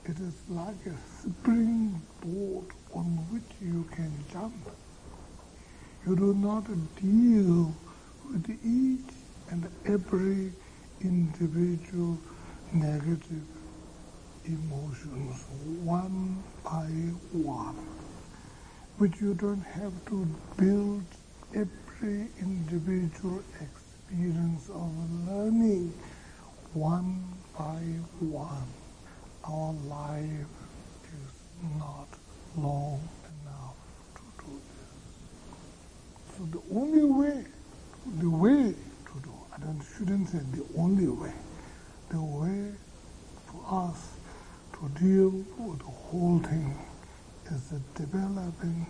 It 0.05 0.19
is 0.21 0.35
like 0.49 0.87
a 0.87 0.97
springboard 1.23 2.69
on 2.95 3.27
which 3.31 3.51
you 3.61 3.85
can 3.95 4.25
jump. 4.33 4.71
You 6.07 6.17
do 6.17 6.35
not 6.35 6.67
deal 6.97 7.77
with 8.25 8.49
each 8.65 9.15
and 9.51 9.69
every 9.87 10.53
individual 11.01 12.19
negative 12.75 13.47
emotions 14.47 15.45
one 15.85 16.43
by 16.65 16.89
one, 17.33 17.77
but 18.99 19.21
you 19.21 19.35
don't 19.35 19.61
have 19.63 19.93
to 20.07 20.27
build 20.57 21.05
every 21.55 22.29
individual 22.41 23.43
experience 23.61 24.69
of 24.71 24.91
learning 25.29 25.93
one 26.73 27.23
by 27.59 27.81
one. 28.21 28.69
Our 29.45 29.73
life 29.89 30.55
is 31.05 31.33
not 31.79 32.09
long 32.57 33.01
enough 33.43 33.77
to 34.15 34.45
do 34.45 34.61
this. 34.71 36.37
So 36.37 36.45
the 36.47 36.63
only 36.81 37.05
way, 37.05 37.45
the 38.19 38.31
way 38.31 38.75
to 38.75 39.21
do, 39.23 39.33
I 39.53 39.59
shouldn't 39.97 40.29
say 40.29 40.39
the 40.53 40.65
only 40.79 41.09
way, 41.09 41.33
the 42.13 42.23
way 42.23 42.73
for 43.47 43.65
us 43.91 44.17
to 44.75 44.89
deal 45.03 45.31
with 45.59 45.79
the 45.81 45.85
whole 45.87 46.39
thing. 46.41 46.77
Is 47.51 47.71
the 47.71 47.81
developing 47.97 48.87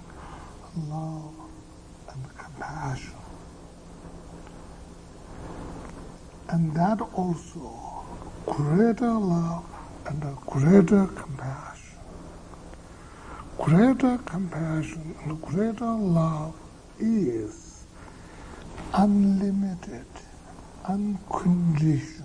love 0.89 1.35
and 2.13 2.39
compassion. 2.39 3.15
And 6.51 6.75
that 6.75 7.01
also 7.15 7.73
greater 8.47 9.13
love 9.13 9.65
and 10.07 10.23
a 10.25 10.37
greater 10.47 11.07
compassion. 11.07 11.99
Greater 13.59 14.19
compassion 14.27 15.17
and 15.25 15.43
greater 15.43 15.93
love 15.93 16.55
is 17.01 17.87
unlimited, 18.95 20.07
unconditioned, 20.89 22.22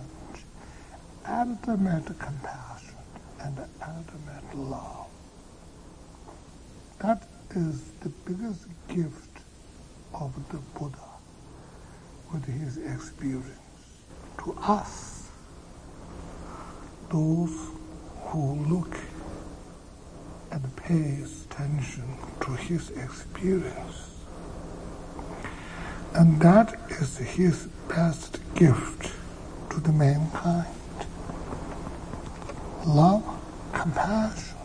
ultimate 1.30 2.08
compassion 2.20 2.96
and 3.42 3.60
ultimate 3.82 4.56
love. 4.56 5.08
That 7.00 7.28
is 7.56 7.92
the 8.02 8.10
biggest 8.26 8.66
gift 8.88 9.40
of 10.14 10.34
the 10.50 10.58
Buddha 10.80 10.98
with 12.34 12.46
his 12.46 12.78
experience 12.78 13.60
to 14.44 14.58
us, 14.62 15.30
those 17.10 17.56
who 18.26 18.56
look 18.68 18.98
and 20.52 20.76
pays 20.78 21.46
attention 21.46 22.04
to 22.42 22.52
his 22.54 22.90
experience. 22.92 24.16
And 26.14 26.40
that 26.42 26.80
is 26.90 27.18
his 27.18 27.68
best 27.88 28.40
gift 28.56 29.12
to 29.70 29.80
the 29.80 29.92
mankind. 29.92 30.77
Love, 32.88 33.22
compassion, 33.74 34.58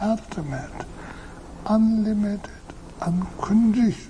ultimate, 0.00 0.86
unlimited, 1.66 2.48
unconditioned. 3.00 4.06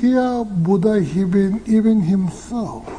Here 0.00 0.44
Buddha 0.44 0.96
even, 0.96 1.62
even 1.64 2.00
himself, 2.00 2.90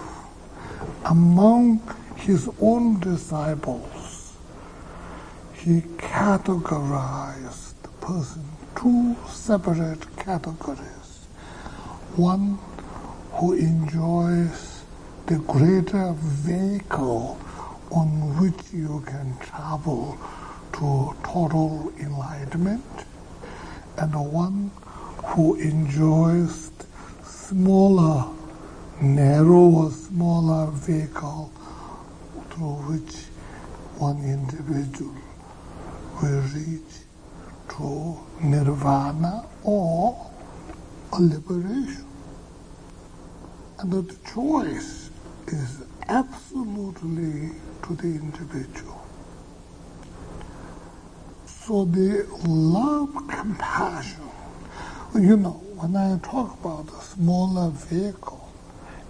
among 1.04 1.82
his 2.16 2.50
own 2.62 3.02
disciples, 3.02 4.38
he 5.54 5.82
categorized 5.98 7.74
the 7.84 7.90
person 8.00 8.46
two 8.78 9.18
separate 9.28 10.16
categories. 10.16 11.28
One 12.16 12.58
who 13.34 13.52
enjoys 13.52 14.73
the 15.28 15.38
greater 15.40 16.14
vehicle 16.18 17.40
on 17.92 18.38
which 18.42 18.74
you 18.74 19.02
can 19.06 19.38
travel 19.40 20.18
to 20.74 21.16
total 21.24 21.94
enlightenment, 21.98 22.84
and 23.98 24.12
the 24.12 24.22
one 24.22 24.70
who 25.28 25.56
enjoys 25.56 26.72
smaller, 27.24 28.26
narrower, 29.02 29.92
smaller 29.92 30.70
vehicle 30.72 31.52
through 32.50 32.76
which 32.92 33.16
one 34.00 34.18
individual 34.26 35.16
will 36.22 36.42
reach 36.54 36.94
to 37.70 38.20
nirvana 38.44 39.46
or 39.64 40.32
a 41.14 41.22
liberation. 41.22 42.06
And 43.80 43.92
the 43.92 44.16
choice 44.34 45.10
is 45.48 45.84
absolutely 46.10 47.52
to 47.84 47.96
the 47.96 48.08
individual. 48.08 49.06
So 51.46 51.86
the 51.86 52.28
love, 52.46 53.14
compassion, 53.30 54.30
you 55.16 55.38
know, 55.38 55.62
when 55.76 55.96
I 55.96 56.18
talk 56.20 56.60
about 56.60 56.88
a 56.90 57.02
smaller 57.02 57.70
vehicle, 57.72 58.52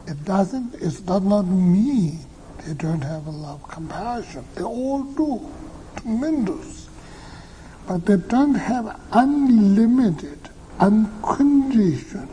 it 0.07 0.23
doesn't, 0.25 0.75
it 0.75 1.05
does 1.05 1.23
not 1.23 1.43
mean 1.43 2.19
they 2.65 2.73
don't 2.73 3.01
have 3.01 3.27
a 3.27 3.31
love, 3.31 3.67
compassion. 3.67 4.45
They 4.55 4.63
all 4.63 5.03
do, 5.03 5.51
tremendous. 5.97 6.89
But 7.87 8.05
they 8.05 8.17
don't 8.17 8.55
have 8.55 8.99
unlimited, 9.11 10.49
unconditioned, 10.79 12.29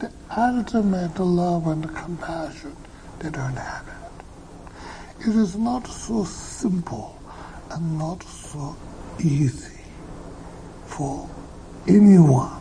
the 0.00 0.10
ultimate 0.36 1.18
love 1.18 1.66
and 1.66 1.94
compassion. 1.94 2.76
They 3.20 3.30
don't 3.30 3.56
have 3.56 3.88
it. 3.88 5.28
It 5.28 5.36
is 5.36 5.56
not 5.56 5.86
so 5.88 6.24
simple 6.24 7.18
and 7.70 7.98
not 7.98 8.22
so 8.24 8.76
easy 9.20 9.80
for 10.86 11.28
anyone 11.88 12.60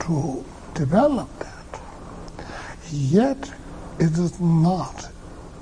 to 0.00 0.44
develop 0.74 1.28
that. 1.40 1.80
Yet 2.90 3.52
it 4.00 4.18
is 4.18 4.40
not 4.40 5.10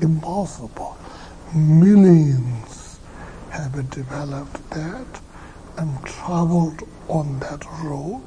impossible. 0.01 0.97
Millions 1.55 2.99
have 3.51 3.91
developed 3.91 4.71
that 4.71 5.21
and 5.79 6.05
traveled 6.07 6.83
on 7.09 7.41
that 7.41 7.65
road 7.85 8.25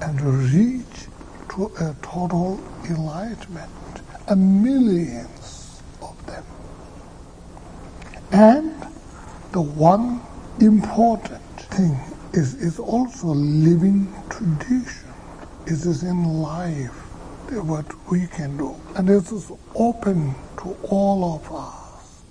and 0.00 0.20
reached 0.52 1.08
to 1.50 1.66
a 1.80 1.96
total 2.02 2.60
enlightenment. 2.88 3.70
A 4.28 4.36
millions 4.36 5.82
of 6.02 6.26
them. 6.26 6.44
And 8.32 8.72
the 9.52 9.62
one 9.62 10.20
important 10.60 11.42
thing 11.60 11.98
is, 12.34 12.54
is 12.54 12.78
also 12.78 13.28
living 13.28 14.12
tradition. 14.30 15.08
It 15.66 15.72
is 15.86 16.02
in 16.04 16.24
life 16.42 16.92
what 17.52 17.86
we 18.10 18.26
can 18.28 18.56
do. 18.58 18.76
And 18.96 19.10
it 19.10 19.30
is 19.32 19.52
open 19.74 20.34
to 20.58 20.76
all 20.90 21.36
of 21.36 21.52
us. 21.52 22.22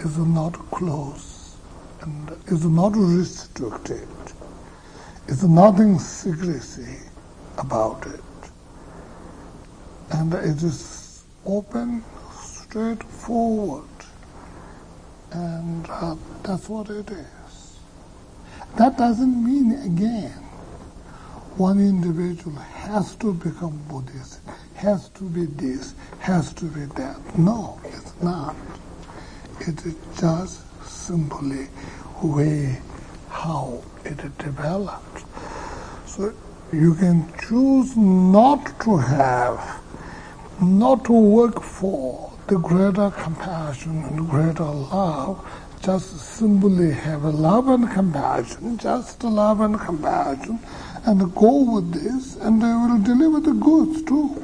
It's 0.00 0.16
not 0.18 0.54
closed 0.70 1.56
and 2.02 2.30
it's 2.48 2.64
not 2.64 2.92
restricted. 2.96 4.08
It's 5.28 5.42
nothing 5.44 5.98
secrecy 5.98 6.98
about 7.58 8.06
it. 8.06 8.22
And 10.12 10.34
it 10.34 10.62
is 10.62 11.01
open, 11.46 12.04
straightforward. 12.34 13.84
And 15.32 15.86
uh, 15.88 16.16
that's 16.42 16.68
what 16.68 16.90
it 16.90 17.10
is. 17.10 17.78
That 18.76 18.98
doesn't 18.98 19.44
mean, 19.44 19.72
again, 19.82 20.30
one 21.56 21.78
individual 21.78 22.56
has 22.56 23.14
to 23.16 23.34
become 23.34 23.78
Buddhist, 23.88 24.40
has 24.74 25.08
to 25.10 25.24
be 25.24 25.46
this, 25.46 25.94
has 26.20 26.52
to 26.54 26.64
be 26.64 26.86
that. 26.96 27.38
No, 27.38 27.78
it's 27.84 28.12
not. 28.22 28.56
It 29.60 29.84
is 29.84 29.94
just 30.18 30.62
simply 30.84 31.68
way 32.22 32.78
how 33.28 33.82
it 34.04 34.16
develops. 34.38 35.24
So 36.06 36.32
you 36.72 36.94
can 36.94 37.30
choose 37.38 37.96
not 37.96 38.80
to 38.80 38.96
have, 38.96 39.81
not 40.60 41.04
to 41.06 41.12
work 41.12 41.62
for 41.62 42.32
the 42.48 42.58
greater 42.58 43.10
compassion 43.10 44.02
and 44.04 44.28
greater 44.28 44.64
love, 44.64 45.44
just 45.82 46.16
simply 46.18 46.92
have 46.92 47.24
a 47.24 47.30
love 47.30 47.68
and 47.68 47.90
compassion, 47.90 48.78
just 48.78 49.24
love 49.24 49.60
and 49.60 49.80
compassion, 49.80 50.58
and 51.04 51.34
go 51.34 51.74
with 51.74 51.92
this, 51.92 52.36
and 52.36 52.62
they 52.62 52.66
will 52.66 52.98
deliver 52.98 53.40
the 53.40 53.52
goods 53.54 54.02
too. 54.02 54.42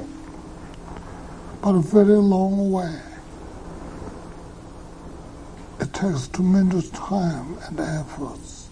But 1.61 1.75
a 1.75 1.79
very 1.79 2.15
long 2.17 2.71
way. 2.71 2.99
It 5.79 5.93
takes 5.93 6.27
tremendous 6.27 6.89
time 6.89 7.57
and 7.67 7.79
efforts. 7.79 8.67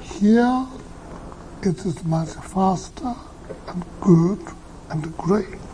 Here, 0.00 0.66
it 1.62 1.84
is 1.84 2.04
much 2.04 2.30
faster 2.30 3.14
and 3.68 3.84
good 4.00 4.40
and 4.90 5.16
great. 5.18 5.71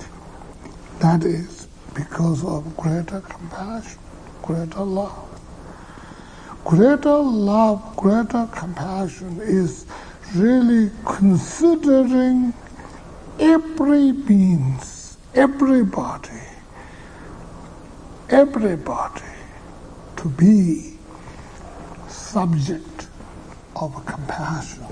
That 1.01 1.25
is 1.25 1.69
because 1.95 2.45
of 2.45 2.77
greater 2.77 3.21
compassion, 3.21 4.01
greater 4.43 4.81
love. 4.83 5.29
Greater 6.65 7.19
love, 7.19 7.97
greater 7.97 8.49
compassion 8.53 9.41
is 9.41 9.87
really 10.35 10.91
considering 11.07 12.53
every 13.39 14.13
means, 14.13 15.19
everybody, 15.35 16.43
everybody 18.29 19.23
to 20.17 20.29
be 20.31 20.99
subject 22.09 23.07
of 23.77 24.05
compassion 24.05 24.85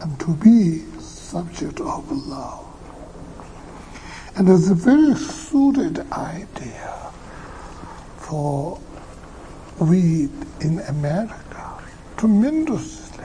and 0.00 0.18
to 0.20 0.34
be 0.34 0.80
subject 1.00 1.80
of 1.80 2.10
love. 2.10 2.67
And 4.38 4.48
it's 4.50 4.70
a 4.70 4.74
very 4.74 5.16
suited 5.16 5.98
idea 6.12 7.12
for 8.18 8.78
we 9.80 10.28
in 10.60 10.78
America 10.86 11.82
tremendously 12.16 13.24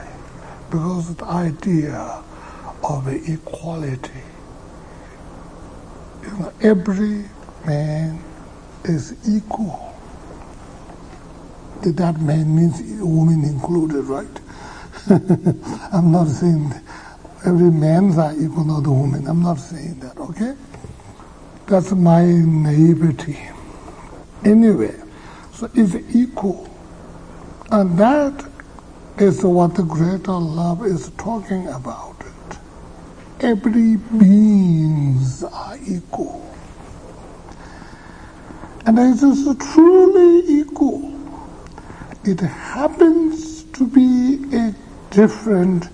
because 0.70 1.14
the 1.14 1.24
idea 1.24 2.20
of 2.82 3.06
equality. 3.06 4.10
You 6.22 6.30
know, 6.30 6.52
every 6.62 7.26
man 7.64 8.20
is 8.82 9.14
equal. 9.28 9.94
That 11.82 12.20
man 12.20 12.56
means 12.56 12.82
woman 13.00 13.44
included, 13.44 14.02
right? 14.06 14.40
I'm 15.92 16.10
not 16.10 16.26
saying 16.26 16.74
every 17.46 17.70
man's 17.70 18.18
are 18.18 18.32
equal, 18.32 18.64
not 18.64 18.82
the 18.82 18.90
woman. 18.90 19.28
I'm 19.28 19.42
not 19.42 19.60
saying 19.60 20.00
that, 20.00 20.18
okay? 20.18 20.56
That's 21.66 21.92
my 21.92 22.24
naivety. 22.26 23.38
Anyway, 24.44 24.94
so 25.52 25.70
it's 25.74 25.94
equal. 26.14 26.68
And 27.70 27.96
that 27.98 28.44
is 29.18 29.42
what 29.44 29.74
the 29.74 29.82
greater 29.82 30.32
love 30.32 30.84
is 30.84 31.10
talking 31.16 31.66
about 31.68 32.16
it. 32.20 32.58
Every 33.40 33.96
beings 33.96 35.42
are 35.44 35.78
equal. 35.86 36.54
And 38.86 38.98
it 38.98 39.22
is 39.22 39.56
truly 39.72 40.60
equal. 40.60 41.10
It 42.24 42.40
happens 42.40 43.64
to 43.64 43.86
be 43.86 44.44
a 44.54 44.74
different 45.10 45.88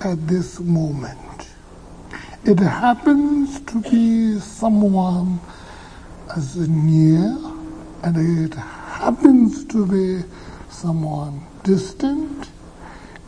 at 0.00 0.26
this 0.26 0.60
moment. 0.60 1.29
It 2.44 2.58
happens 2.58 3.60
to 3.60 3.80
be 3.82 4.38
someone 4.40 5.40
as 6.34 6.56
near, 6.56 7.36
and 8.02 8.16
it 8.48 8.54
happens 8.56 9.64
to 9.66 9.86
be 9.86 10.24
someone 10.70 11.42
distant, 11.64 12.48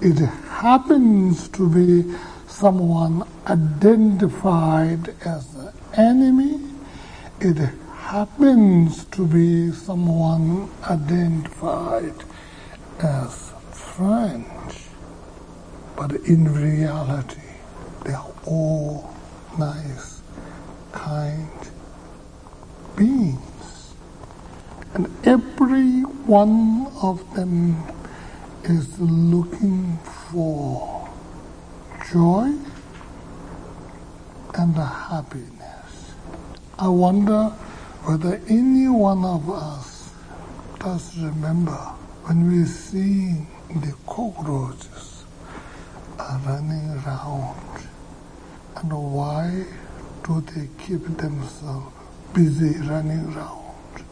it 0.01 0.18
happens 0.18 1.48
to 1.48 1.68
be 1.68 2.14
someone 2.48 3.22
identified 3.46 5.14
as 5.27 5.55
an 5.57 5.72
enemy, 5.94 6.61
it 7.40 7.59
happens 7.94 9.05
to 9.07 9.27
be 9.27 9.70
someone 9.72 10.70
identified 10.90 12.14
as 13.01 13.53
friends, 13.72 14.88
but 15.96 16.12
in 16.12 16.53
reality, 16.53 17.40
they 18.05 18.12
are 18.12 18.32
all 18.46 19.14
nice, 19.59 20.22
kind 20.92 21.48
beings. 22.96 23.94
And 24.94 25.09
every 25.26 26.02
one 26.02 26.87
of 27.02 27.35
them 27.35 27.76
is 28.64 28.98
looking 29.00 29.98
for 30.31 31.09
joy 32.12 32.52
and 34.55 34.74
happiness. 34.76 36.12
I 36.78 36.88
wonder 36.88 37.48
whether 38.05 38.40
any 38.48 38.88
one 38.88 39.24
of 39.24 39.48
us 39.50 40.11
does 40.78 41.16
remember 41.18 41.78
when 42.24 42.50
we 42.50 42.64
see 42.64 43.46
the 43.68 43.94
cockroaches 44.07 45.24
running 46.46 46.90
around 47.05 47.71
and 48.83 48.92
why 49.14 49.64
do 50.25 50.40
they 50.40 50.68
keep 50.85 51.05
themselves 51.16 51.95
busy 52.35 52.79
running 52.88 53.33
around? 53.33 54.05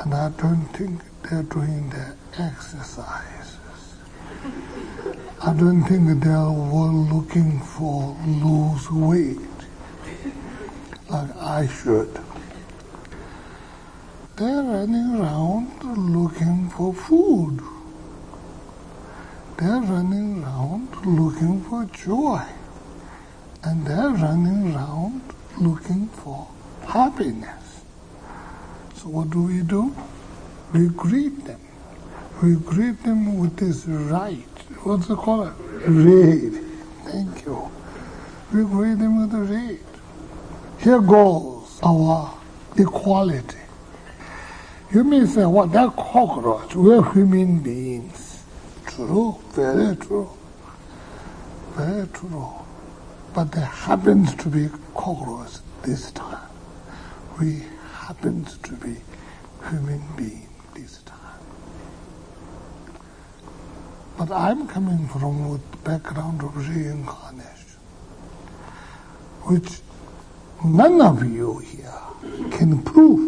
And 0.00 0.12
I 0.12 0.30
don't 0.30 0.66
think 0.74 1.00
they're 1.22 1.44
doing 1.44 1.88
their 1.90 2.16
exercises. 2.36 3.58
I 5.40 5.52
don't 5.54 5.84
think 5.84 6.20
they're 6.20 6.48
looking 7.14 7.60
for 7.60 8.16
lose 8.26 8.90
weight 8.90 9.38
like 11.08 11.36
I 11.36 11.68
should. 11.68 12.20
They're 14.36 14.62
running 14.62 15.20
around 15.20 15.84
looking 15.96 16.70
for 16.70 16.92
food. 16.92 17.60
They're 19.58 19.80
running 19.80 20.42
around 20.42 20.88
looking 21.06 21.62
for 21.62 21.84
joy. 21.86 22.57
And 23.64 23.86
they're 23.86 24.10
running 24.10 24.74
around 24.74 25.22
looking 25.60 26.08
for 26.08 26.48
happiness. 26.86 27.84
So 28.94 29.08
what 29.08 29.30
do 29.30 29.42
we 29.42 29.62
do? 29.62 29.94
We 30.72 30.88
greet 30.88 31.44
them. 31.44 31.60
We 32.42 32.54
greet 32.56 33.02
them 33.02 33.38
with 33.38 33.56
this 33.56 33.86
right. 33.86 34.44
What's 34.84 35.10
it 35.10 35.16
called? 35.16 35.52
Raid. 35.58 36.62
Thank 37.04 37.44
you. 37.44 37.70
We 38.52 38.62
greet 38.64 38.98
them 38.98 39.20
with 39.20 39.34
a 39.34 39.42
raid. 39.42 39.80
Here 40.78 41.00
goes 41.00 41.80
our 41.82 42.38
equality. 42.76 43.58
You 44.92 45.04
may 45.04 45.26
say, 45.26 45.44
what, 45.44 45.72
that 45.72 45.94
cockroach, 45.96 46.74
we're 46.74 47.02
human 47.12 47.60
beings. 47.60 48.44
True, 48.86 49.38
very 49.50 49.96
true. 49.96 50.30
Very 51.74 52.06
true. 52.08 52.67
But 53.38 53.52
there 53.52 53.64
happens 53.66 54.34
to 54.34 54.48
be 54.48 54.68
cockroach 54.96 55.58
this 55.82 56.10
time. 56.10 56.50
We 57.38 57.62
happens 57.92 58.58
to 58.58 58.72
be 58.72 58.96
human 59.70 60.02
beings 60.16 60.48
this 60.74 61.02
time. 61.04 61.38
But 64.16 64.32
I'm 64.32 64.66
coming 64.66 65.06
from 65.06 65.52
the 65.52 65.60
background 65.88 66.42
of 66.42 66.56
reincarnation, 66.56 67.78
which 69.44 69.82
none 70.64 71.00
of 71.00 71.22
you 71.22 71.58
here 71.58 72.02
can 72.50 72.82
prove 72.82 73.22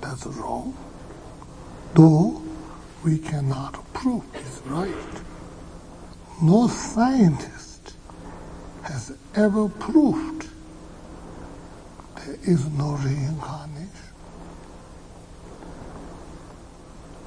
that's 0.00 0.24
wrong, 0.24 0.74
though 1.92 2.40
we 3.04 3.18
cannot 3.18 3.74
prove 3.92 4.24
it's 4.32 4.62
right. 4.64 5.14
No 6.40 6.68
scientist 6.68 7.55
has 8.86 9.12
ever 9.34 9.68
proved 9.68 10.48
there 12.16 12.36
is 12.44 12.68
no 12.70 12.92
reincarnation. 12.92 13.90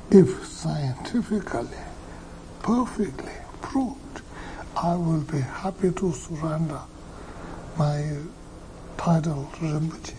If 0.10 0.45
scientifically, 0.45 1.78
perfectly 2.63 3.34
proved, 3.62 4.22
I 4.76 4.95
will 4.95 5.22
be 5.22 5.39
happy 5.39 5.91
to 5.91 6.13
surrender 6.13 6.80
my 7.78 8.17
title 8.98 9.50
Rinpoche 9.60 10.13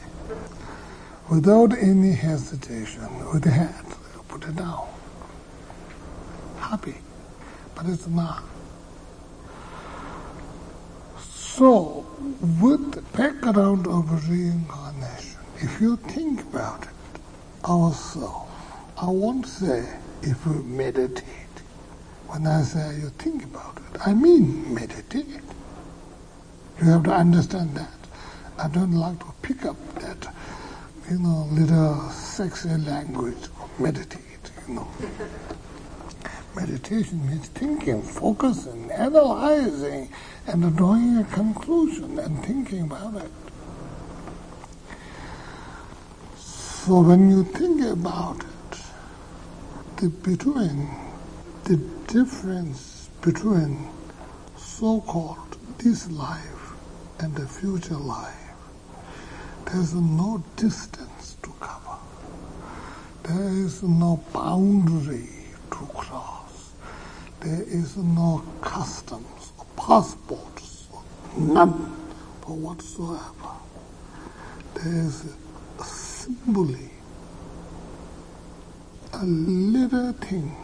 without 1.30 1.72
any 1.78 2.12
hesitation, 2.12 3.02
with 3.32 3.42
the 3.44 3.50
hand, 3.50 3.86
put 4.28 4.44
it 4.44 4.56
down. 4.56 4.86
Happy, 6.58 6.96
but 7.74 7.86
it's 7.86 8.06
not. 8.06 8.44
So, 11.60 12.06
with 12.62 12.92
the 12.92 13.02
background 13.18 13.86
of 13.86 14.30
reincarnation, 14.30 15.40
if 15.58 15.78
you 15.78 15.96
think 15.96 16.40
about 16.40 16.84
it, 16.84 17.20
ourselves, 17.68 18.50
I 18.96 19.10
won't 19.10 19.44
say 19.44 19.86
if 20.22 20.46
we 20.46 20.54
meditate. 20.62 21.56
When 22.28 22.46
I 22.46 22.62
say 22.62 22.96
you 23.02 23.10
think 23.10 23.44
about 23.44 23.76
it, 23.76 24.00
I 24.06 24.14
mean 24.14 24.72
meditate. 24.72 25.42
You 26.80 26.92
have 26.92 27.02
to 27.02 27.12
understand 27.12 27.74
that. 27.74 27.98
I 28.56 28.66
don't 28.68 28.94
like 28.94 29.18
to 29.18 29.34
pick 29.42 29.66
up 29.66 29.76
that 29.96 30.34
you 31.10 31.18
know, 31.18 31.46
little 31.52 32.08
sexy 32.08 32.70
language, 32.70 33.50
of 33.60 33.68
meditate, 33.78 34.50
you 34.66 34.76
know. 34.76 34.88
Meditation 36.54 37.26
means 37.26 37.48
thinking, 37.48 38.02
focusing, 38.02 38.90
analyzing, 38.90 40.10
and 40.46 40.76
drawing 40.76 41.18
a 41.18 41.24
conclusion 41.24 42.18
and 42.18 42.44
thinking 42.44 42.82
about 42.82 43.14
it. 43.22 43.30
So 46.36 47.00
when 47.00 47.30
you 47.30 47.44
think 47.44 47.82
about 47.82 48.42
it, 48.42 48.80
the 49.96 50.08
between 50.08 50.88
the 51.64 51.76
difference 52.08 53.08
between 53.20 53.88
so-called 54.56 55.56
this 55.78 56.10
life 56.10 56.72
and 57.20 57.34
the 57.36 57.46
future 57.46 57.94
life 57.96 58.40
there's 59.66 59.94
no 59.94 60.42
distance 60.56 61.36
to 61.42 61.50
cover. 61.60 61.96
There 63.22 63.48
is 63.50 63.82
no 63.82 64.20
boundary 64.32 65.28
to 65.70 65.86
cross. 65.94 66.39
There 67.40 67.62
is 67.62 67.96
no 67.96 68.42
customs 68.60 69.52
or 69.58 69.66
passports, 69.76 70.88
none 71.36 71.96
for 72.42 72.56
whatsoever. 72.56 73.54
There 74.74 74.94
is 75.06 75.34
simply 75.84 76.90
a 79.14 79.24
little 79.24 80.12
thing, 80.14 80.56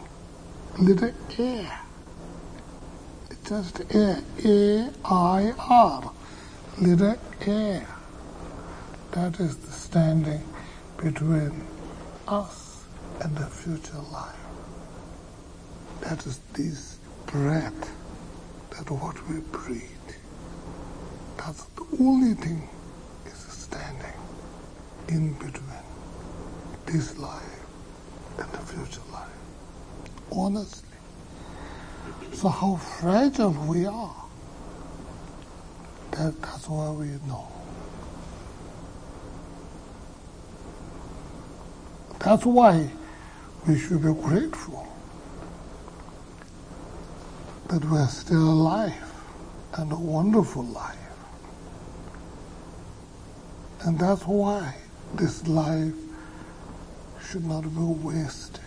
little 0.79 1.13
air. 1.39 1.79
Just 3.47 3.81
air, 3.95 4.21
A-I-R, 4.45 6.11
little 6.79 7.17
air 7.45 7.87
that 9.11 9.39
is 9.39 9.57
the 9.57 9.71
standing 9.71 10.43
between 10.97 11.63
us 12.27 12.83
and 13.21 13.35
the 13.37 13.47
future 13.47 13.97
life. 14.11 14.46
That 16.07 16.25
is 16.25 16.39
this 16.53 16.99
breath, 17.25 17.91
that 18.69 18.89
what 18.89 19.27
we 19.27 19.41
breathe. 19.41 19.81
That's 21.35 21.63
the 21.63 21.85
only 21.99 22.33
thing 22.33 22.69
is 23.25 23.33
standing 23.33 24.13
in 25.09 25.33
between 25.33 25.83
this 26.85 27.17
life 27.17 27.59
and 28.37 28.49
the 28.53 28.57
future 28.59 29.01
life. 29.11 29.27
Honestly. 30.31 30.97
So 32.31 32.47
how 32.47 32.77
fragile 32.77 33.51
we 33.51 33.85
are, 33.85 34.15
that, 36.11 36.41
that's 36.41 36.69
why 36.69 36.89
we 36.91 37.07
know. 37.27 37.49
That's 42.19 42.45
why 42.45 42.89
we 43.67 43.77
should 43.77 44.01
be 44.01 44.13
grateful 44.13 44.87
that 47.69 47.83
we're 47.85 48.07
still 48.07 48.49
alive 48.49 48.93
and 49.73 49.91
a 49.91 49.95
wonderful 49.95 50.63
life. 50.63 50.95
And 53.81 53.99
that's 53.99 54.23
why 54.23 54.75
this 55.13 55.47
life 55.47 55.93
should 57.21 57.45
not 57.45 57.63
be 57.63 57.81
wasted. 58.07 58.61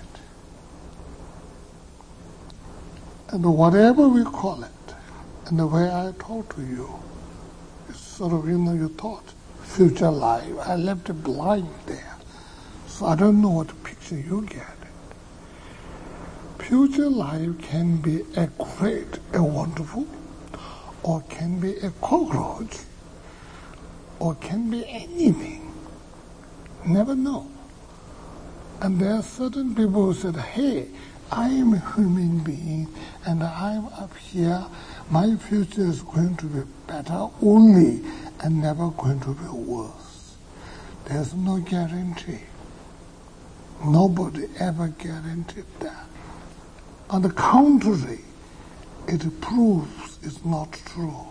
And 3.28 3.44
whatever 3.44 4.08
we 4.08 4.24
call 4.24 4.64
it, 4.64 4.94
and 5.46 5.58
the 5.58 5.66
way 5.66 5.88
I 5.90 6.12
talk 6.18 6.54
to 6.56 6.62
you, 6.62 6.92
it's 7.88 8.00
sort 8.00 8.32
of, 8.32 8.48
you 8.48 8.58
know, 8.58 8.72
you 8.74 8.88
thought, 8.88 9.24
future 9.62 10.10
life. 10.10 10.52
I 10.60 10.76
left 10.76 11.10
it 11.10 11.22
blind 11.22 11.68
there. 11.86 12.16
So 12.86 13.06
I 13.06 13.14
don't 13.14 13.40
know 13.40 13.50
what 13.50 13.84
picture 13.84 14.16
you 14.16 14.46
get. 14.46 14.79
Future 16.70 17.10
life 17.10 17.58
can 17.62 17.96
be 17.96 18.22
a 18.36 18.46
great, 18.46 19.18
a 19.32 19.42
wonderful, 19.42 20.06
or 21.02 21.20
can 21.22 21.58
be 21.58 21.76
a 21.78 21.90
cockroach, 22.00 22.76
or 24.20 24.36
can 24.36 24.70
be 24.70 24.84
anything. 24.86 25.74
Never 26.86 27.16
know. 27.16 27.50
And 28.80 29.00
there 29.00 29.14
are 29.14 29.22
certain 29.24 29.74
people 29.74 30.12
who 30.12 30.14
said, 30.14 30.36
hey, 30.36 30.86
I 31.32 31.48
am 31.48 31.74
a 31.74 31.94
human 31.96 32.38
being 32.38 32.86
and 33.26 33.42
I'm 33.42 33.86
up 33.86 34.16
here. 34.16 34.64
My 35.10 35.34
future 35.34 35.86
is 35.86 36.02
going 36.02 36.36
to 36.36 36.46
be 36.46 36.60
better 36.86 37.30
only 37.42 38.04
and 38.44 38.62
never 38.62 38.90
going 38.90 39.18
to 39.22 39.34
be 39.34 39.48
worse. 39.48 40.36
There's 41.06 41.34
no 41.34 41.58
guarantee. 41.58 42.42
Nobody 43.84 44.46
ever 44.60 44.86
guaranteed 44.86 45.64
that. 45.80 46.06
On 47.10 47.22
the 47.22 47.30
contrary, 47.30 48.20
it 49.08 49.40
proves 49.40 50.20
it's 50.22 50.44
not 50.44 50.72
true 50.86 51.26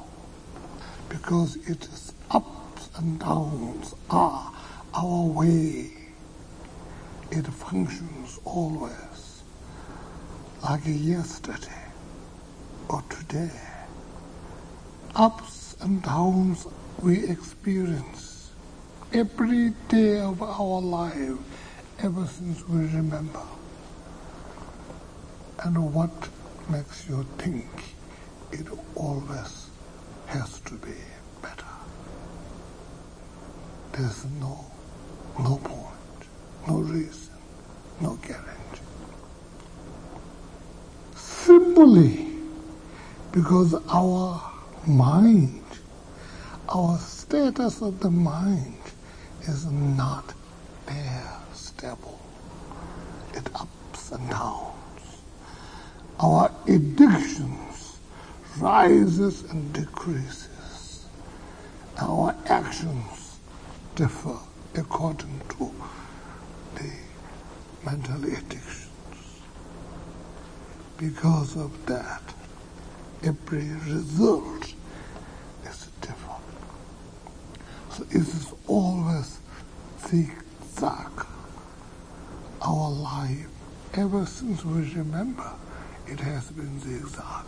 because 1.07 1.55
it 1.69 1.85
is 1.85 2.11
ups 2.31 2.89
and 2.97 3.17
downs 3.17 3.95
are 4.09 4.51
our 4.93 5.23
way 5.27 5.91
it 7.31 7.47
functions 7.47 8.41
always 8.43 9.43
like 10.63 10.81
yesterday 10.85 11.85
or 12.89 13.01
today. 13.09 13.61
Ups 15.15 15.77
and 15.79 16.03
downs 16.03 16.67
we 17.01 17.25
experience 17.29 18.51
every 19.13 19.69
day 19.87 20.19
of 20.19 20.41
our 20.41 20.81
life 20.81 21.37
ever 21.99 22.25
since 22.27 22.67
we 22.67 22.79
remember. 22.81 23.58
And 25.63 25.93
what 25.93 26.29
makes 26.69 27.07
you 27.09 27.25
think 27.37 27.67
it 28.51 28.67
always 28.95 29.69
has 30.27 30.59
to 30.61 30.73
be 30.75 30.93
better? 31.41 31.65
There's 33.93 34.25
no, 34.39 34.65
no 35.39 35.57
point 35.57 35.89
no 36.69 36.77
reason, 36.77 37.33
no 37.99 38.15
guarantee. 38.15 38.81
Simply 41.15 42.27
because 43.31 43.73
our 43.89 44.41
mind, 44.85 45.63
our 46.69 46.97
status 46.99 47.81
of 47.81 47.99
the 47.99 48.11
mind 48.11 48.77
is 49.41 49.65
not 49.65 50.33
there 50.85 51.31
stable. 51.53 52.19
It 53.33 53.49
ups 53.55 54.11
and 54.11 54.29
downs. 54.29 54.68
Our 56.19 56.51
addictions 56.67 57.97
rises 58.57 59.43
and 59.51 59.71
decreases. 59.71 61.05
Our 61.97 62.35
actions 62.47 63.39
differ 63.95 64.37
according 64.75 65.41
to 65.57 65.71
the 66.75 66.91
mental 67.85 68.23
addictions. 68.25 68.89
Because 70.97 71.55
of 71.55 71.85
that, 71.85 72.21
every 73.23 73.69
result 73.87 74.73
is 75.65 75.87
different. 76.01 76.43
So 77.91 78.03
it 78.09 78.15
is 78.27 78.53
always 78.67 79.39
zigzag. 80.05 81.25
Our 82.61 82.89
life, 82.91 83.47
ever 83.93 84.25
since 84.25 84.65
we 84.65 84.81
remember, 84.93 85.53
it 86.11 86.19
has 86.19 86.49
been 86.51 86.79
zigzag. 86.79 87.45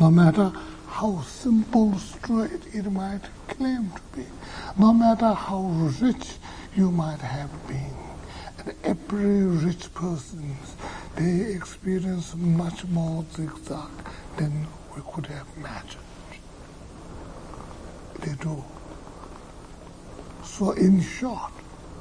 No 0.00 0.10
matter 0.10 0.52
how 0.88 1.22
simple, 1.22 1.96
straight 1.98 2.74
it 2.74 2.90
might 2.90 3.20
claim 3.48 3.90
to 3.90 4.16
be, 4.16 4.26
no 4.78 4.92
matter 4.92 5.32
how 5.32 5.62
rich 6.00 6.38
you 6.76 6.90
might 6.90 7.20
have 7.20 7.50
been. 7.68 7.96
And 8.58 8.74
every 8.82 9.42
rich 9.42 9.92
person, 9.94 10.56
they 11.14 11.52
experience 11.54 12.34
much 12.34 12.84
more 12.86 13.24
zigzag 13.32 13.90
than 14.36 14.66
we 14.94 15.02
could 15.12 15.26
have 15.26 15.46
imagined. 15.56 16.02
They 18.20 18.34
do. 18.42 18.64
So 20.42 20.72
in 20.72 21.00
short, 21.00 21.52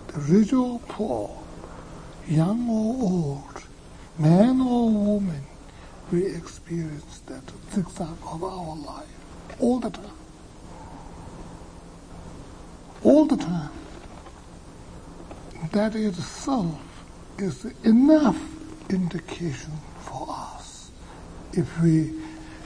the 0.08 0.20
rich 0.22 0.54
or 0.54 0.80
poor, 0.88 1.38
young 2.28 2.68
or 2.70 2.96
old, 3.04 3.64
man 4.18 4.62
or 4.62 4.90
woman, 4.90 5.44
we 6.12 6.26
experience 6.26 7.20
that 7.28 7.44
zigzag 7.72 8.08
of 8.26 8.44
our 8.44 8.76
life 8.78 9.08
all 9.60 9.80
the 9.80 9.90
time. 9.90 10.12
All 13.04 13.26
the 13.26 13.38
time 13.38 13.72
that 15.72 15.96
itself 15.96 16.80
is 17.38 17.66
enough 17.84 18.38
indication 18.90 19.72
for 20.00 20.26
us. 20.30 20.92
If 21.54 21.82
we, 21.82 22.14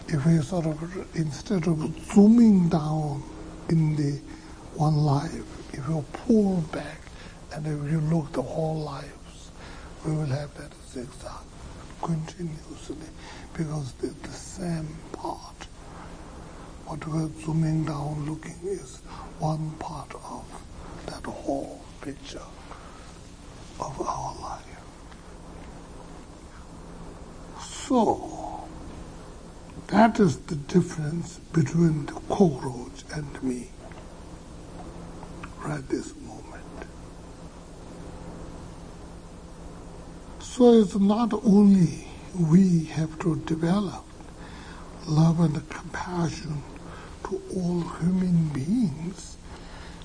if 0.08 0.26
we 0.26 0.40
sort 0.42 0.68
of, 0.68 1.16
instead 1.16 1.68
of 1.68 1.80
zooming 2.14 2.70
down 2.70 3.24
in 3.70 3.96
the 3.96 4.20
one 4.76 4.98
life, 4.98 5.74
if 5.74 5.88
we 5.88 6.02
pull 6.14 6.58
back 6.72 7.00
and 7.54 7.66
if 7.66 7.92
you 7.92 8.00
look 8.02 8.32
the 8.34 8.42
whole 8.42 8.80
lives, 8.82 9.52
we 10.06 10.14
will 10.14 10.26
have 10.26 10.54
that 10.58 10.72
zigzag 10.94 11.32
continuously 12.02 12.96
because 13.54 13.94
it's 14.02 14.14
the 14.22 14.30
same 14.32 14.88
part. 15.12 15.68
What 16.86 17.06
we're 17.08 17.30
zooming 17.42 17.86
down 17.86 18.26
looking 18.28 18.58
is 18.64 18.98
one 19.38 19.72
part 19.80 20.14
of 20.16 20.46
that 21.06 21.24
whole 21.26 21.82
picture 22.02 22.48
of 23.80 24.02
our 24.02 24.36
life. 24.42 24.66
So, 27.62 28.68
that 29.88 30.20
is 30.20 30.38
the 30.40 30.56
difference 30.56 31.40
between 31.54 32.06
the 32.08 32.14
cockroach 32.30 33.04
and 33.14 33.44
me 33.44 33.70
right 35.64 35.88
this 35.90 36.16
moment. 36.16 36.64
So 40.50 40.74
it's 40.74 40.96
not 40.96 41.32
only 41.46 42.08
we 42.36 42.86
have 42.86 43.18
to 43.20 43.36
develop 43.46 44.04
love 45.08 45.40
and 45.42 45.70
compassion 45.70 46.64
to 47.26 47.42
all 47.56 47.82
human 48.02 48.50
beings, 48.50 49.38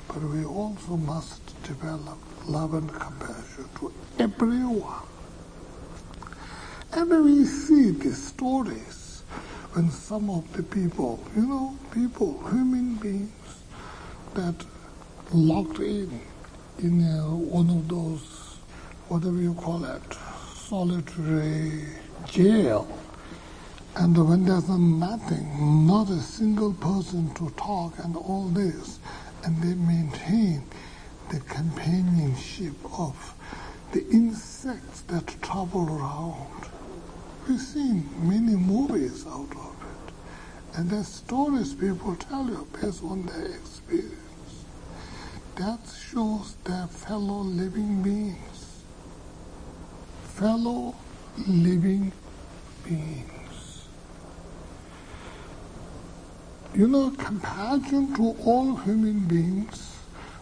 but 0.07 0.22
we 0.22 0.44
also 0.44 0.96
must 0.98 1.40
develop 1.64 2.18
love 2.46 2.74
and 2.74 2.88
compassion 2.92 3.68
to 3.80 3.92
everyone. 4.18 5.02
And 6.92 7.24
we 7.24 7.46
see 7.46 7.90
the 7.92 8.12
stories 8.14 9.22
when 9.72 9.90
some 9.90 10.30
of 10.30 10.53
the 10.53 10.62
people, 10.62 11.24
you 11.34 11.47
know, 11.47 11.76
people, 11.92 12.38
human 12.51 12.97
beings, 12.97 13.32
that 14.34 14.55
locked 15.32 15.80
in 15.80 16.20
in 16.78 17.03
uh, 17.03 17.24
one 17.30 17.70
of 17.70 17.88
those, 17.88 18.59
whatever 19.09 19.38
you 19.38 19.55
call 19.55 19.84
it, 19.84 20.18
solitary 20.68 21.84
jail. 22.26 22.88
And 23.96 24.16
when 24.28 24.44
there's 24.44 24.68
nothing, 24.68 25.86
not 25.86 26.08
a 26.08 26.20
single 26.20 26.72
person 26.74 27.32
to 27.34 27.50
talk 27.50 27.92
and 28.02 28.16
all 28.16 28.48
this, 28.48 28.98
and 29.44 29.60
they 29.62 29.74
maintain 29.74 30.64
the 31.30 31.40
companionship 31.40 32.74
of 32.98 33.34
the 33.92 34.06
insects 34.08 35.02
that 35.02 35.26
travel 35.42 35.86
around. 35.86 36.70
We've 37.46 37.60
seen 37.60 38.08
many 38.22 38.56
movies 38.56 39.26
out 39.26 39.50
of 39.50 39.76
it. 39.92 40.14
And 40.78 40.88
the 40.88 41.04
stories 41.04 41.74
people 41.74 42.16
tell 42.16 42.46
you 42.46 42.66
based 42.80 43.04
on 43.04 43.26
their 43.26 43.46
experience. 43.46 44.64
That 45.56 45.80
shows 46.10 46.56
their 46.64 46.86
fellow 46.86 47.42
living 47.42 48.02
beings. 48.02 48.53
Fellow 50.35 50.95
living 51.47 52.12
beings. 52.85 53.35
you 56.74 56.89
know, 56.89 57.11
compassion 57.11 58.12
to 58.16 58.35
all 58.45 58.74
human 58.74 59.20
beings, 59.20 59.97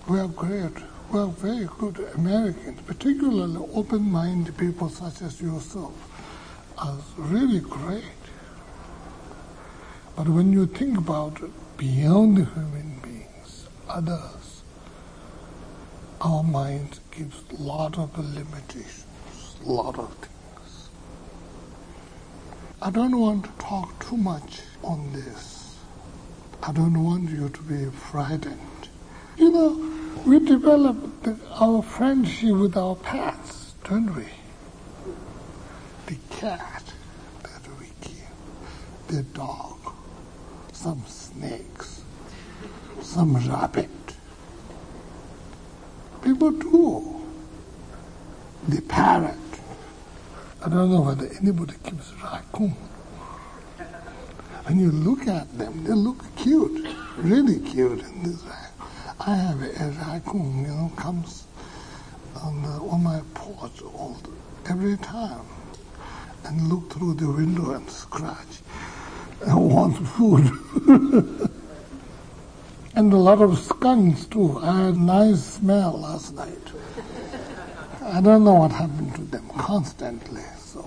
we 0.09 0.19
are 0.19 0.29
great. 0.29 0.73
We 1.11 1.21
are 1.21 1.27
very 1.27 1.69
good 1.79 1.99
Americans, 2.15 2.81
particularly 2.87 3.59
open-minded 3.75 4.57
people 4.57 4.89
such 4.89 5.21
as 5.21 5.43
yourself, 5.43 5.93
are 6.79 6.97
really 7.19 7.61
great. 7.61 8.03
But 10.17 10.29
when 10.29 10.55
you 10.55 10.67
think 10.67 10.97
about 10.97 11.43
it, 11.43 11.51
beyond 11.77 12.39
human 12.39 12.99
beings, 13.03 13.69
others, 13.87 14.63
our 16.23 16.43
mind 16.43 17.01
gives 17.11 17.43
a 17.53 17.63
lot 17.63 17.99
of 17.99 18.19
limitations, 18.19 19.05
lot 19.65 19.99
of 19.99 20.13
things. 20.15 20.89
I 22.81 22.91
don't 22.91 23.19
want 23.19 23.45
to 23.45 23.51
talk 23.59 24.05
too 24.05 24.17
much 24.17 24.61
on 24.83 25.13
this. 25.13 25.77
I 26.63 26.73
don't 26.73 27.03
want 27.03 27.31
you 27.31 27.49
to 27.49 27.63
be 27.63 27.87
frightened. 27.91 28.59
You 29.37 29.51
know, 29.51 29.93
we 30.27 30.39
develop 30.39 30.97
our 31.61 31.83
friendship 31.83 32.55
with 32.55 32.77
our 32.77 32.97
pets, 32.97 33.75
don't 33.85 34.15
we? 34.15 34.27
The 36.07 36.17
cat 36.31 36.83
that 37.43 37.63
we 37.81 37.87
kill, 38.01 38.15
the 39.09 39.23
dog, 39.23 39.79
some 40.73 41.03
snakes, 41.07 42.03
some 43.01 43.37
rabbit. 43.49 43.91
People 46.23 46.51
do. 46.53 47.21
The 48.69 48.81
parrot. 48.83 49.35
I 50.65 50.69
don't 50.69 50.93
know 50.93 51.01
whether 51.01 51.29
anybody 51.41 51.75
keeps 51.83 52.13
raccoon. 52.23 52.77
When 54.65 54.79
you 54.79 54.93
look 54.93 55.27
at 55.27 55.59
them, 55.59 55.83
they 55.83 55.93
look 55.93 56.23
cute, 56.37 56.87
really 57.17 57.59
cute 57.59 57.99
in 58.01 58.23
this 58.23 58.45
way. 58.45 58.53
I 59.19 59.35
have 59.35 59.61
a 59.61 59.91
raccoon, 60.07 60.63
you 60.63 60.69
know, 60.69 60.93
comes 60.95 61.47
on, 62.41 62.63
the, 62.63 62.69
on 62.69 63.03
my 63.03 63.23
porch 63.35 63.83
all 63.83 64.21
every 64.71 64.97
time 64.99 65.45
and 66.45 66.69
look 66.69 66.93
through 66.93 67.15
the 67.15 67.27
window 67.29 67.73
and 67.73 67.91
scratch 67.91 68.63
and 69.45 69.69
want 69.75 69.97
food. 70.07 70.49
and 72.95 73.13
a 73.13 73.17
lot 73.17 73.43
of 73.43 73.59
skunks 73.59 74.27
too. 74.27 74.61
I 74.61 74.87
had 74.87 74.97
nice 74.97 75.43
smell 75.43 75.99
last 75.99 76.37
night. 76.37 76.69
I 78.13 78.21
don't 78.21 78.45
know 78.45 78.53
what 78.53 78.73
happened 78.73 79.15
to 79.15 79.23
them 79.23 79.49
constantly. 79.57 80.43
So 80.59 80.83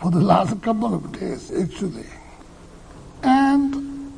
for 0.00 0.10
the 0.10 0.20
last 0.20 0.60
couple 0.60 0.92
of 0.92 1.12
days, 1.12 1.52
actually. 1.52 2.06
And 3.22 4.12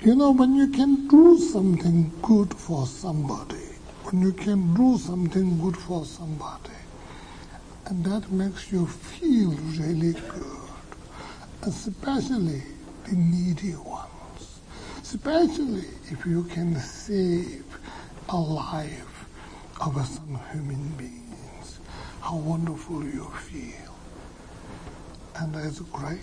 you 0.00 0.14
know, 0.14 0.32
when 0.32 0.54
you 0.54 0.68
can 0.68 1.08
do 1.08 1.38
something 1.38 2.12
good 2.20 2.52
for 2.52 2.86
somebody, 2.86 3.64
when 4.04 4.20
you 4.20 4.32
can 4.32 4.74
do 4.74 4.98
something 4.98 5.58
good 5.58 5.76
for 5.76 6.04
somebody, 6.04 6.76
and 7.86 8.04
that 8.04 8.30
makes 8.30 8.70
you 8.70 8.86
feel 8.86 9.50
really 9.80 10.12
good, 10.12 10.68
especially 11.62 12.62
the 13.04 13.16
needy 13.16 13.74
ones, 13.76 14.60
especially 15.02 15.86
if 16.10 16.26
you 16.26 16.44
can 16.44 16.76
save 16.78 17.64
a 18.28 18.36
life 18.36 19.24
of 19.80 19.94
some 20.06 20.38
human 20.52 20.88
beings, 20.98 21.31
how 22.22 22.36
wonderful 22.36 23.04
you 23.04 23.24
feel. 23.30 23.94
And 25.36 25.52
that's 25.54 25.80
great. 25.80 26.20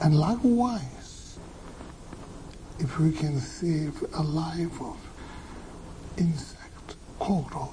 And 0.00 0.18
likewise, 0.18 1.38
if 2.80 2.98
we 2.98 3.12
can 3.12 3.38
save 3.38 4.02
a 4.14 4.22
life 4.22 4.80
of 4.82 4.96
insect, 6.18 6.96
cockroach, 7.20 7.70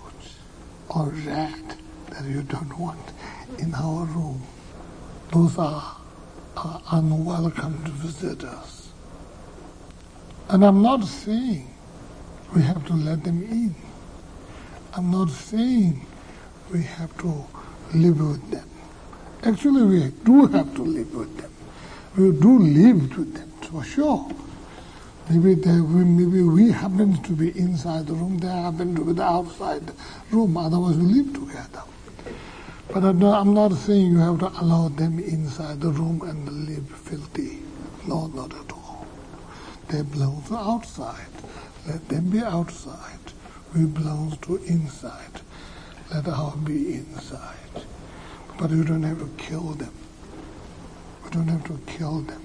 or 0.89 1.07
rat 1.26 1.76
that 2.11 2.26
you 2.26 2.43
don't 2.43 2.78
want 2.78 3.13
in 3.57 3.74
our 3.74 4.05
room, 4.05 4.41
those 5.34 5.57
are, 5.57 5.97
are 6.55 6.82
unwelcome 6.91 7.78
visitors. 7.86 8.91
And 10.49 10.63
I'm 10.63 10.84
not 10.84 11.03
saying 11.03 11.74
we 12.55 12.61
have 12.61 12.86
to 12.88 12.93
let 12.93 13.24
them 13.24 13.41
in. 13.41 13.74
I'm 14.93 15.09
not 15.09 15.32
saying 15.32 16.05
we 16.72 16.84
have 16.84 17.15
to 17.20 17.45
live 17.93 18.20
with 18.20 18.51
them. 18.51 18.70
Actually, 19.43 19.84
we 19.84 20.11
do 20.24 20.45
have 20.47 20.74
to 20.76 20.82
live 20.82 21.13
with 21.15 21.38
them. 21.38 21.51
We 22.17 22.32
do 22.32 22.59
live 22.59 23.17
with 23.17 23.34
them, 23.34 23.51
for 23.70 23.84
sure. 23.84 24.30
Maybe 25.30 25.53
they, 25.55 25.72
maybe 25.72 26.41
we 26.41 26.72
happen 26.72 27.22
to 27.24 27.32
be 27.34 27.57
inside 27.57 28.07
the 28.07 28.13
room, 28.13 28.39
they 28.39 28.47
happen 28.47 28.95
to 28.95 29.05
be 29.05 29.13
the 29.13 29.24
outside 29.24 29.91
room, 30.32 30.57
otherwise 30.57 30.97
we 30.97 31.22
live 31.22 31.34
together. 31.34 31.84
But 32.91 33.03
I'm 33.03 33.20
not, 33.20 33.41
I'm 33.41 33.53
not 33.53 33.74
saying 33.74 34.11
you 34.11 34.17
have 34.17 34.39
to 34.39 34.47
allow 34.59 34.88
them 34.88 35.20
inside 35.20 35.82
the 35.82 35.91
room 35.91 36.24
and 36.24 36.67
live 36.67 36.89
filthy. 36.89 37.59
No, 38.07 38.28
not 38.28 38.51
at 38.53 38.72
all. 38.72 39.05
They 39.89 40.01
belong 40.01 40.43
to 40.47 40.55
outside. 40.57 41.28
Let 41.88 42.09
them 42.09 42.32
be 42.32 42.39
outside. 42.39 43.20
We 43.76 43.86
belong 43.86 44.38
to 44.41 44.55
inside. 44.65 45.41
Let 46.14 46.28
our 46.28 46.55
be 46.57 46.95
inside. 46.95 47.86
But 48.57 48.72
we 48.72 48.84
don't 48.84 49.03
have 49.03 49.20
to 49.20 49.30
kill 49.38 49.74
them. 49.74 49.93
We 51.24 51.30
don't 51.30 51.47
have 51.47 51.64
to 51.66 51.80
kill 51.86 52.22
them. 52.22 52.41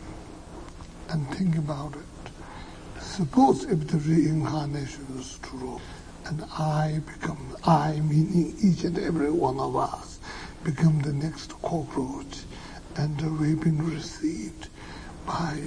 And 1.08 1.26
think 1.34 1.56
about 1.56 1.94
it. 1.94 3.02
Suppose 3.02 3.64
if 3.64 3.86
the 3.88 3.98
reincarnation 3.98 5.06
is 5.18 5.38
true, 5.42 5.80
and 6.26 6.44
I 6.58 7.00
become, 7.06 7.56
I 7.64 8.00
meaning 8.00 8.54
each 8.62 8.84
and 8.84 8.98
every 8.98 9.30
one 9.30 9.58
of 9.58 9.76
us, 9.76 10.18
become 10.62 11.00
the 11.00 11.12
next 11.12 11.52
cockroach, 11.62 12.42
and 12.96 13.40
we've 13.40 13.60
been 13.60 13.90
received 13.94 14.68
by 15.26 15.58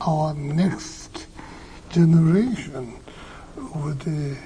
our 0.00 0.34
next 0.34 1.26
generation 1.90 2.94
with 3.74 4.06
a 4.06 4.36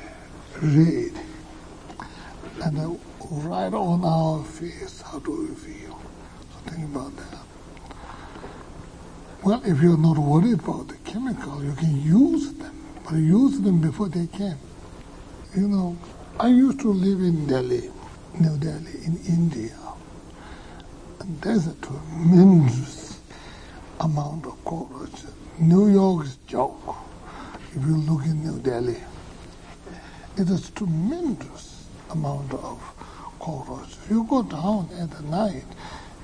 raid, 0.66 1.12
and 2.62 3.00
right 3.30 3.72
on 3.72 4.04
our 4.04 4.44
face, 4.44 5.02
how 5.02 5.18
do 5.18 5.48
we 5.48 5.54
feel? 5.54 6.00
So 6.50 6.70
think 6.70 6.84
about 6.94 7.16
that. 7.16 7.38
Well, 9.42 9.62
if 9.64 9.82
you're 9.82 9.98
not 9.98 10.18
worried 10.18 10.60
about 10.60 10.88
the 10.88 10.96
chemical, 11.10 11.62
you 11.62 11.72
can 11.74 12.02
use 12.02 12.52
them, 12.54 12.84
but 13.04 13.14
use 13.14 13.60
them 13.60 13.80
before 13.80 14.08
they 14.08 14.26
came. 14.26 14.58
You 15.54 15.68
know, 15.68 15.96
I 16.40 16.48
used 16.48 16.80
to 16.80 16.88
live 16.92 17.20
in 17.20 17.46
Delhi, 17.46 17.90
New 18.40 18.58
Delhi, 18.58 19.04
in 19.04 19.18
India, 19.26 19.76
and 21.20 21.40
there's 21.40 21.66
a 21.66 21.74
tremendous 21.74 23.20
amount 24.00 24.46
of 24.46 24.64
cockroaches. 24.64 25.32
New 25.58 25.88
York's 25.88 26.36
joke, 26.46 26.96
if 27.74 27.82
you 27.86 27.96
look 27.96 28.24
in 28.24 28.44
New 28.44 28.58
Delhi, 28.60 29.02
it 30.36 30.50
is 30.50 30.70
tremendous 30.70 31.75
amount 32.10 32.52
of 32.54 32.80
cockroaches. 33.40 33.98
You 34.10 34.24
go 34.24 34.42
down 34.42 34.88
at 34.98 35.22
night, 35.24 35.64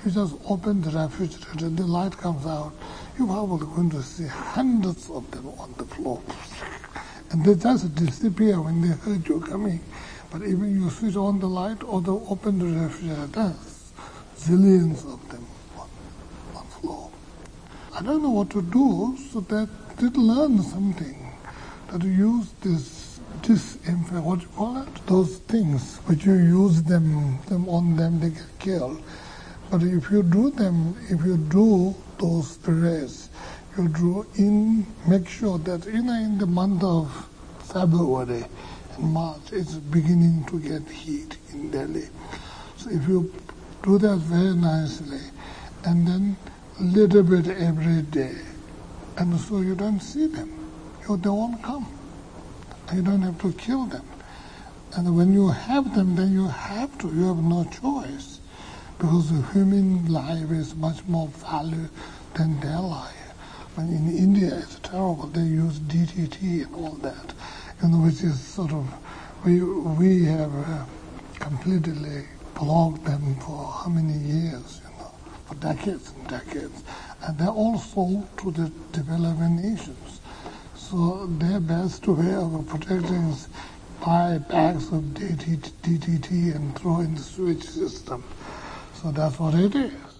you 0.03 0.11
just 0.11 0.35
open 0.49 0.81
the 0.81 0.91
refrigerator, 0.91 1.69
the 1.69 1.83
light 1.83 2.17
comes 2.17 2.45
out, 2.45 2.73
you're 3.17 3.27
probably 3.27 3.67
going 3.67 3.89
to 3.91 4.01
see 4.03 4.27
hundreds 4.27 5.09
of 5.09 5.29
them 5.31 5.47
on 5.59 5.73
the 5.77 5.85
floor. 5.85 6.21
And 7.31 7.43
they 7.45 7.55
just 7.55 7.95
disappear 7.95 8.61
when 8.61 8.81
they 8.81 8.95
heard 8.95 9.27
you 9.27 9.39
coming. 9.39 9.79
But 10.31 10.43
even 10.43 10.81
you 10.81 10.89
switch 10.89 11.15
on 11.15 11.39
the 11.39 11.47
light 11.47 11.83
or 11.83 12.01
the 12.01 12.13
open 12.13 12.59
the 12.59 12.65
refrigerator, 12.65 13.53
zillions 14.37 15.05
of 15.11 15.29
them 15.29 15.45
on, 15.77 15.89
on 16.55 16.65
floor. 16.67 17.11
I 17.93 18.01
don't 18.01 18.23
know 18.23 18.31
what 18.31 18.49
to 18.51 18.61
do, 18.61 19.15
so 19.31 19.41
that 19.41 19.69
did 19.97 20.17
learn 20.17 20.61
something. 20.63 21.19
That 21.91 22.03
you 22.03 22.11
use 22.11 22.51
this 22.61 23.02
disinfect, 23.43 24.23
what 24.23 24.41
you 24.41 24.47
call 24.55 24.81
it? 24.81 25.05
Those 25.05 25.37
things, 25.39 25.97
which 26.05 26.25
you 26.25 26.33
use 26.33 26.81
them, 26.83 27.37
them 27.47 27.69
on 27.69 27.95
them, 27.95 28.19
they 28.19 28.29
get 28.29 28.59
killed. 28.59 29.03
But 29.69 29.83
if 29.83 30.09
you 30.09 30.23
do 30.23 30.49
them, 30.51 30.95
if 31.09 31.25
you 31.25 31.37
do 31.37 31.93
those 32.19 32.57
prayers, 32.57 33.29
you 33.77 33.89
do 33.89 34.25
in, 34.35 34.85
make 35.07 35.27
sure 35.27 35.57
that 35.59 35.85
you 35.85 36.01
know 36.03 36.13
in 36.13 36.37
the 36.37 36.45
month 36.45 36.83
of 36.83 37.29
February 37.59 38.45
and 38.95 39.13
March, 39.13 39.51
it's 39.51 39.75
beginning 39.75 40.45
to 40.45 40.59
get 40.59 40.87
heat 40.89 41.37
in 41.51 41.69
Delhi. 41.71 42.07
So 42.77 42.91
if 42.91 43.07
you 43.07 43.33
do 43.81 43.97
that 43.97 44.17
very 44.17 44.55
nicely, 44.55 45.21
and 45.85 46.07
then 46.07 46.37
a 46.79 46.83
little 46.83 47.23
bit 47.23 47.47
every 47.47 48.03
day, 48.03 48.35
and 49.17 49.39
so 49.39 49.59
you 49.59 49.75
don't 49.75 49.99
see 49.99 50.27
them, 50.27 50.51
you, 51.07 51.17
they 51.17 51.29
won't 51.29 51.61
come. 51.61 51.85
You 52.91 53.01
don't 53.01 53.21
have 53.21 53.39
to 53.41 53.53
kill 53.53 53.85
them. 53.85 54.05
And 54.95 55.15
when 55.15 55.33
you 55.33 55.49
have 55.49 55.95
them, 55.95 56.15
then 56.15 56.33
you 56.33 56.47
have 56.47 56.97
to, 56.99 57.07
you 57.07 57.27
have 57.27 57.43
no 57.43 57.63
choice 57.65 58.39
because 58.97 59.31
the 59.31 59.41
human 59.53 60.11
life 60.11 60.51
is 60.51 60.75
much 60.75 61.03
more 61.05 61.27
value 61.29 61.89
than 62.35 62.59
their 62.59 62.79
life. 62.79 63.33
But 63.75 63.83
in 63.85 64.15
India, 64.15 64.55
it's 64.59 64.77
terrible. 64.79 65.27
They 65.27 65.41
use 65.41 65.79
DDT 65.79 66.65
and 66.65 66.75
all 66.75 66.91
that, 67.01 67.33
you 67.81 67.89
know, 67.89 67.97
which 67.97 68.21
is 68.21 68.39
sort 68.39 68.71
of 68.71 68.85
we 69.43 69.61
we 69.63 70.25
have 70.25 70.53
uh, 70.55 70.85
completely 71.39 72.25
blocked 72.55 73.03
them 73.05 73.35
for 73.41 73.65
how 73.65 73.89
many 73.89 74.13
years, 74.13 74.81
you 74.83 74.91
know, 74.99 75.11
for 75.47 75.55
decades 75.55 76.11
and 76.15 76.27
decades, 76.27 76.83
and 77.23 77.37
they're 77.37 77.47
all 77.49 77.79
sold 77.79 78.27
to 78.37 78.51
the 78.51 78.71
developing 78.91 79.55
nations. 79.55 80.21
So 80.93 81.25
their 81.39 81.59
best 81.59 82.07
way 82.07 82.35
of 82.35 82.67
protecting 82.67 83.25
is 83.31 83.47
buy 84.05 84.37
bags 84.37 84.89
of 84.89 85.01
DDT 85.15 86.55
and 86.55 86.77
throw 86.77 86.99
in 86.99 87.15
the 87.15 87.19
sewage 87.19 87.63
system. 87.63 88.23
So 88.93 89.09
that's 89.09 89.39
what 89.39 89.55
it 89.55 89.73
is. 89.73 90.12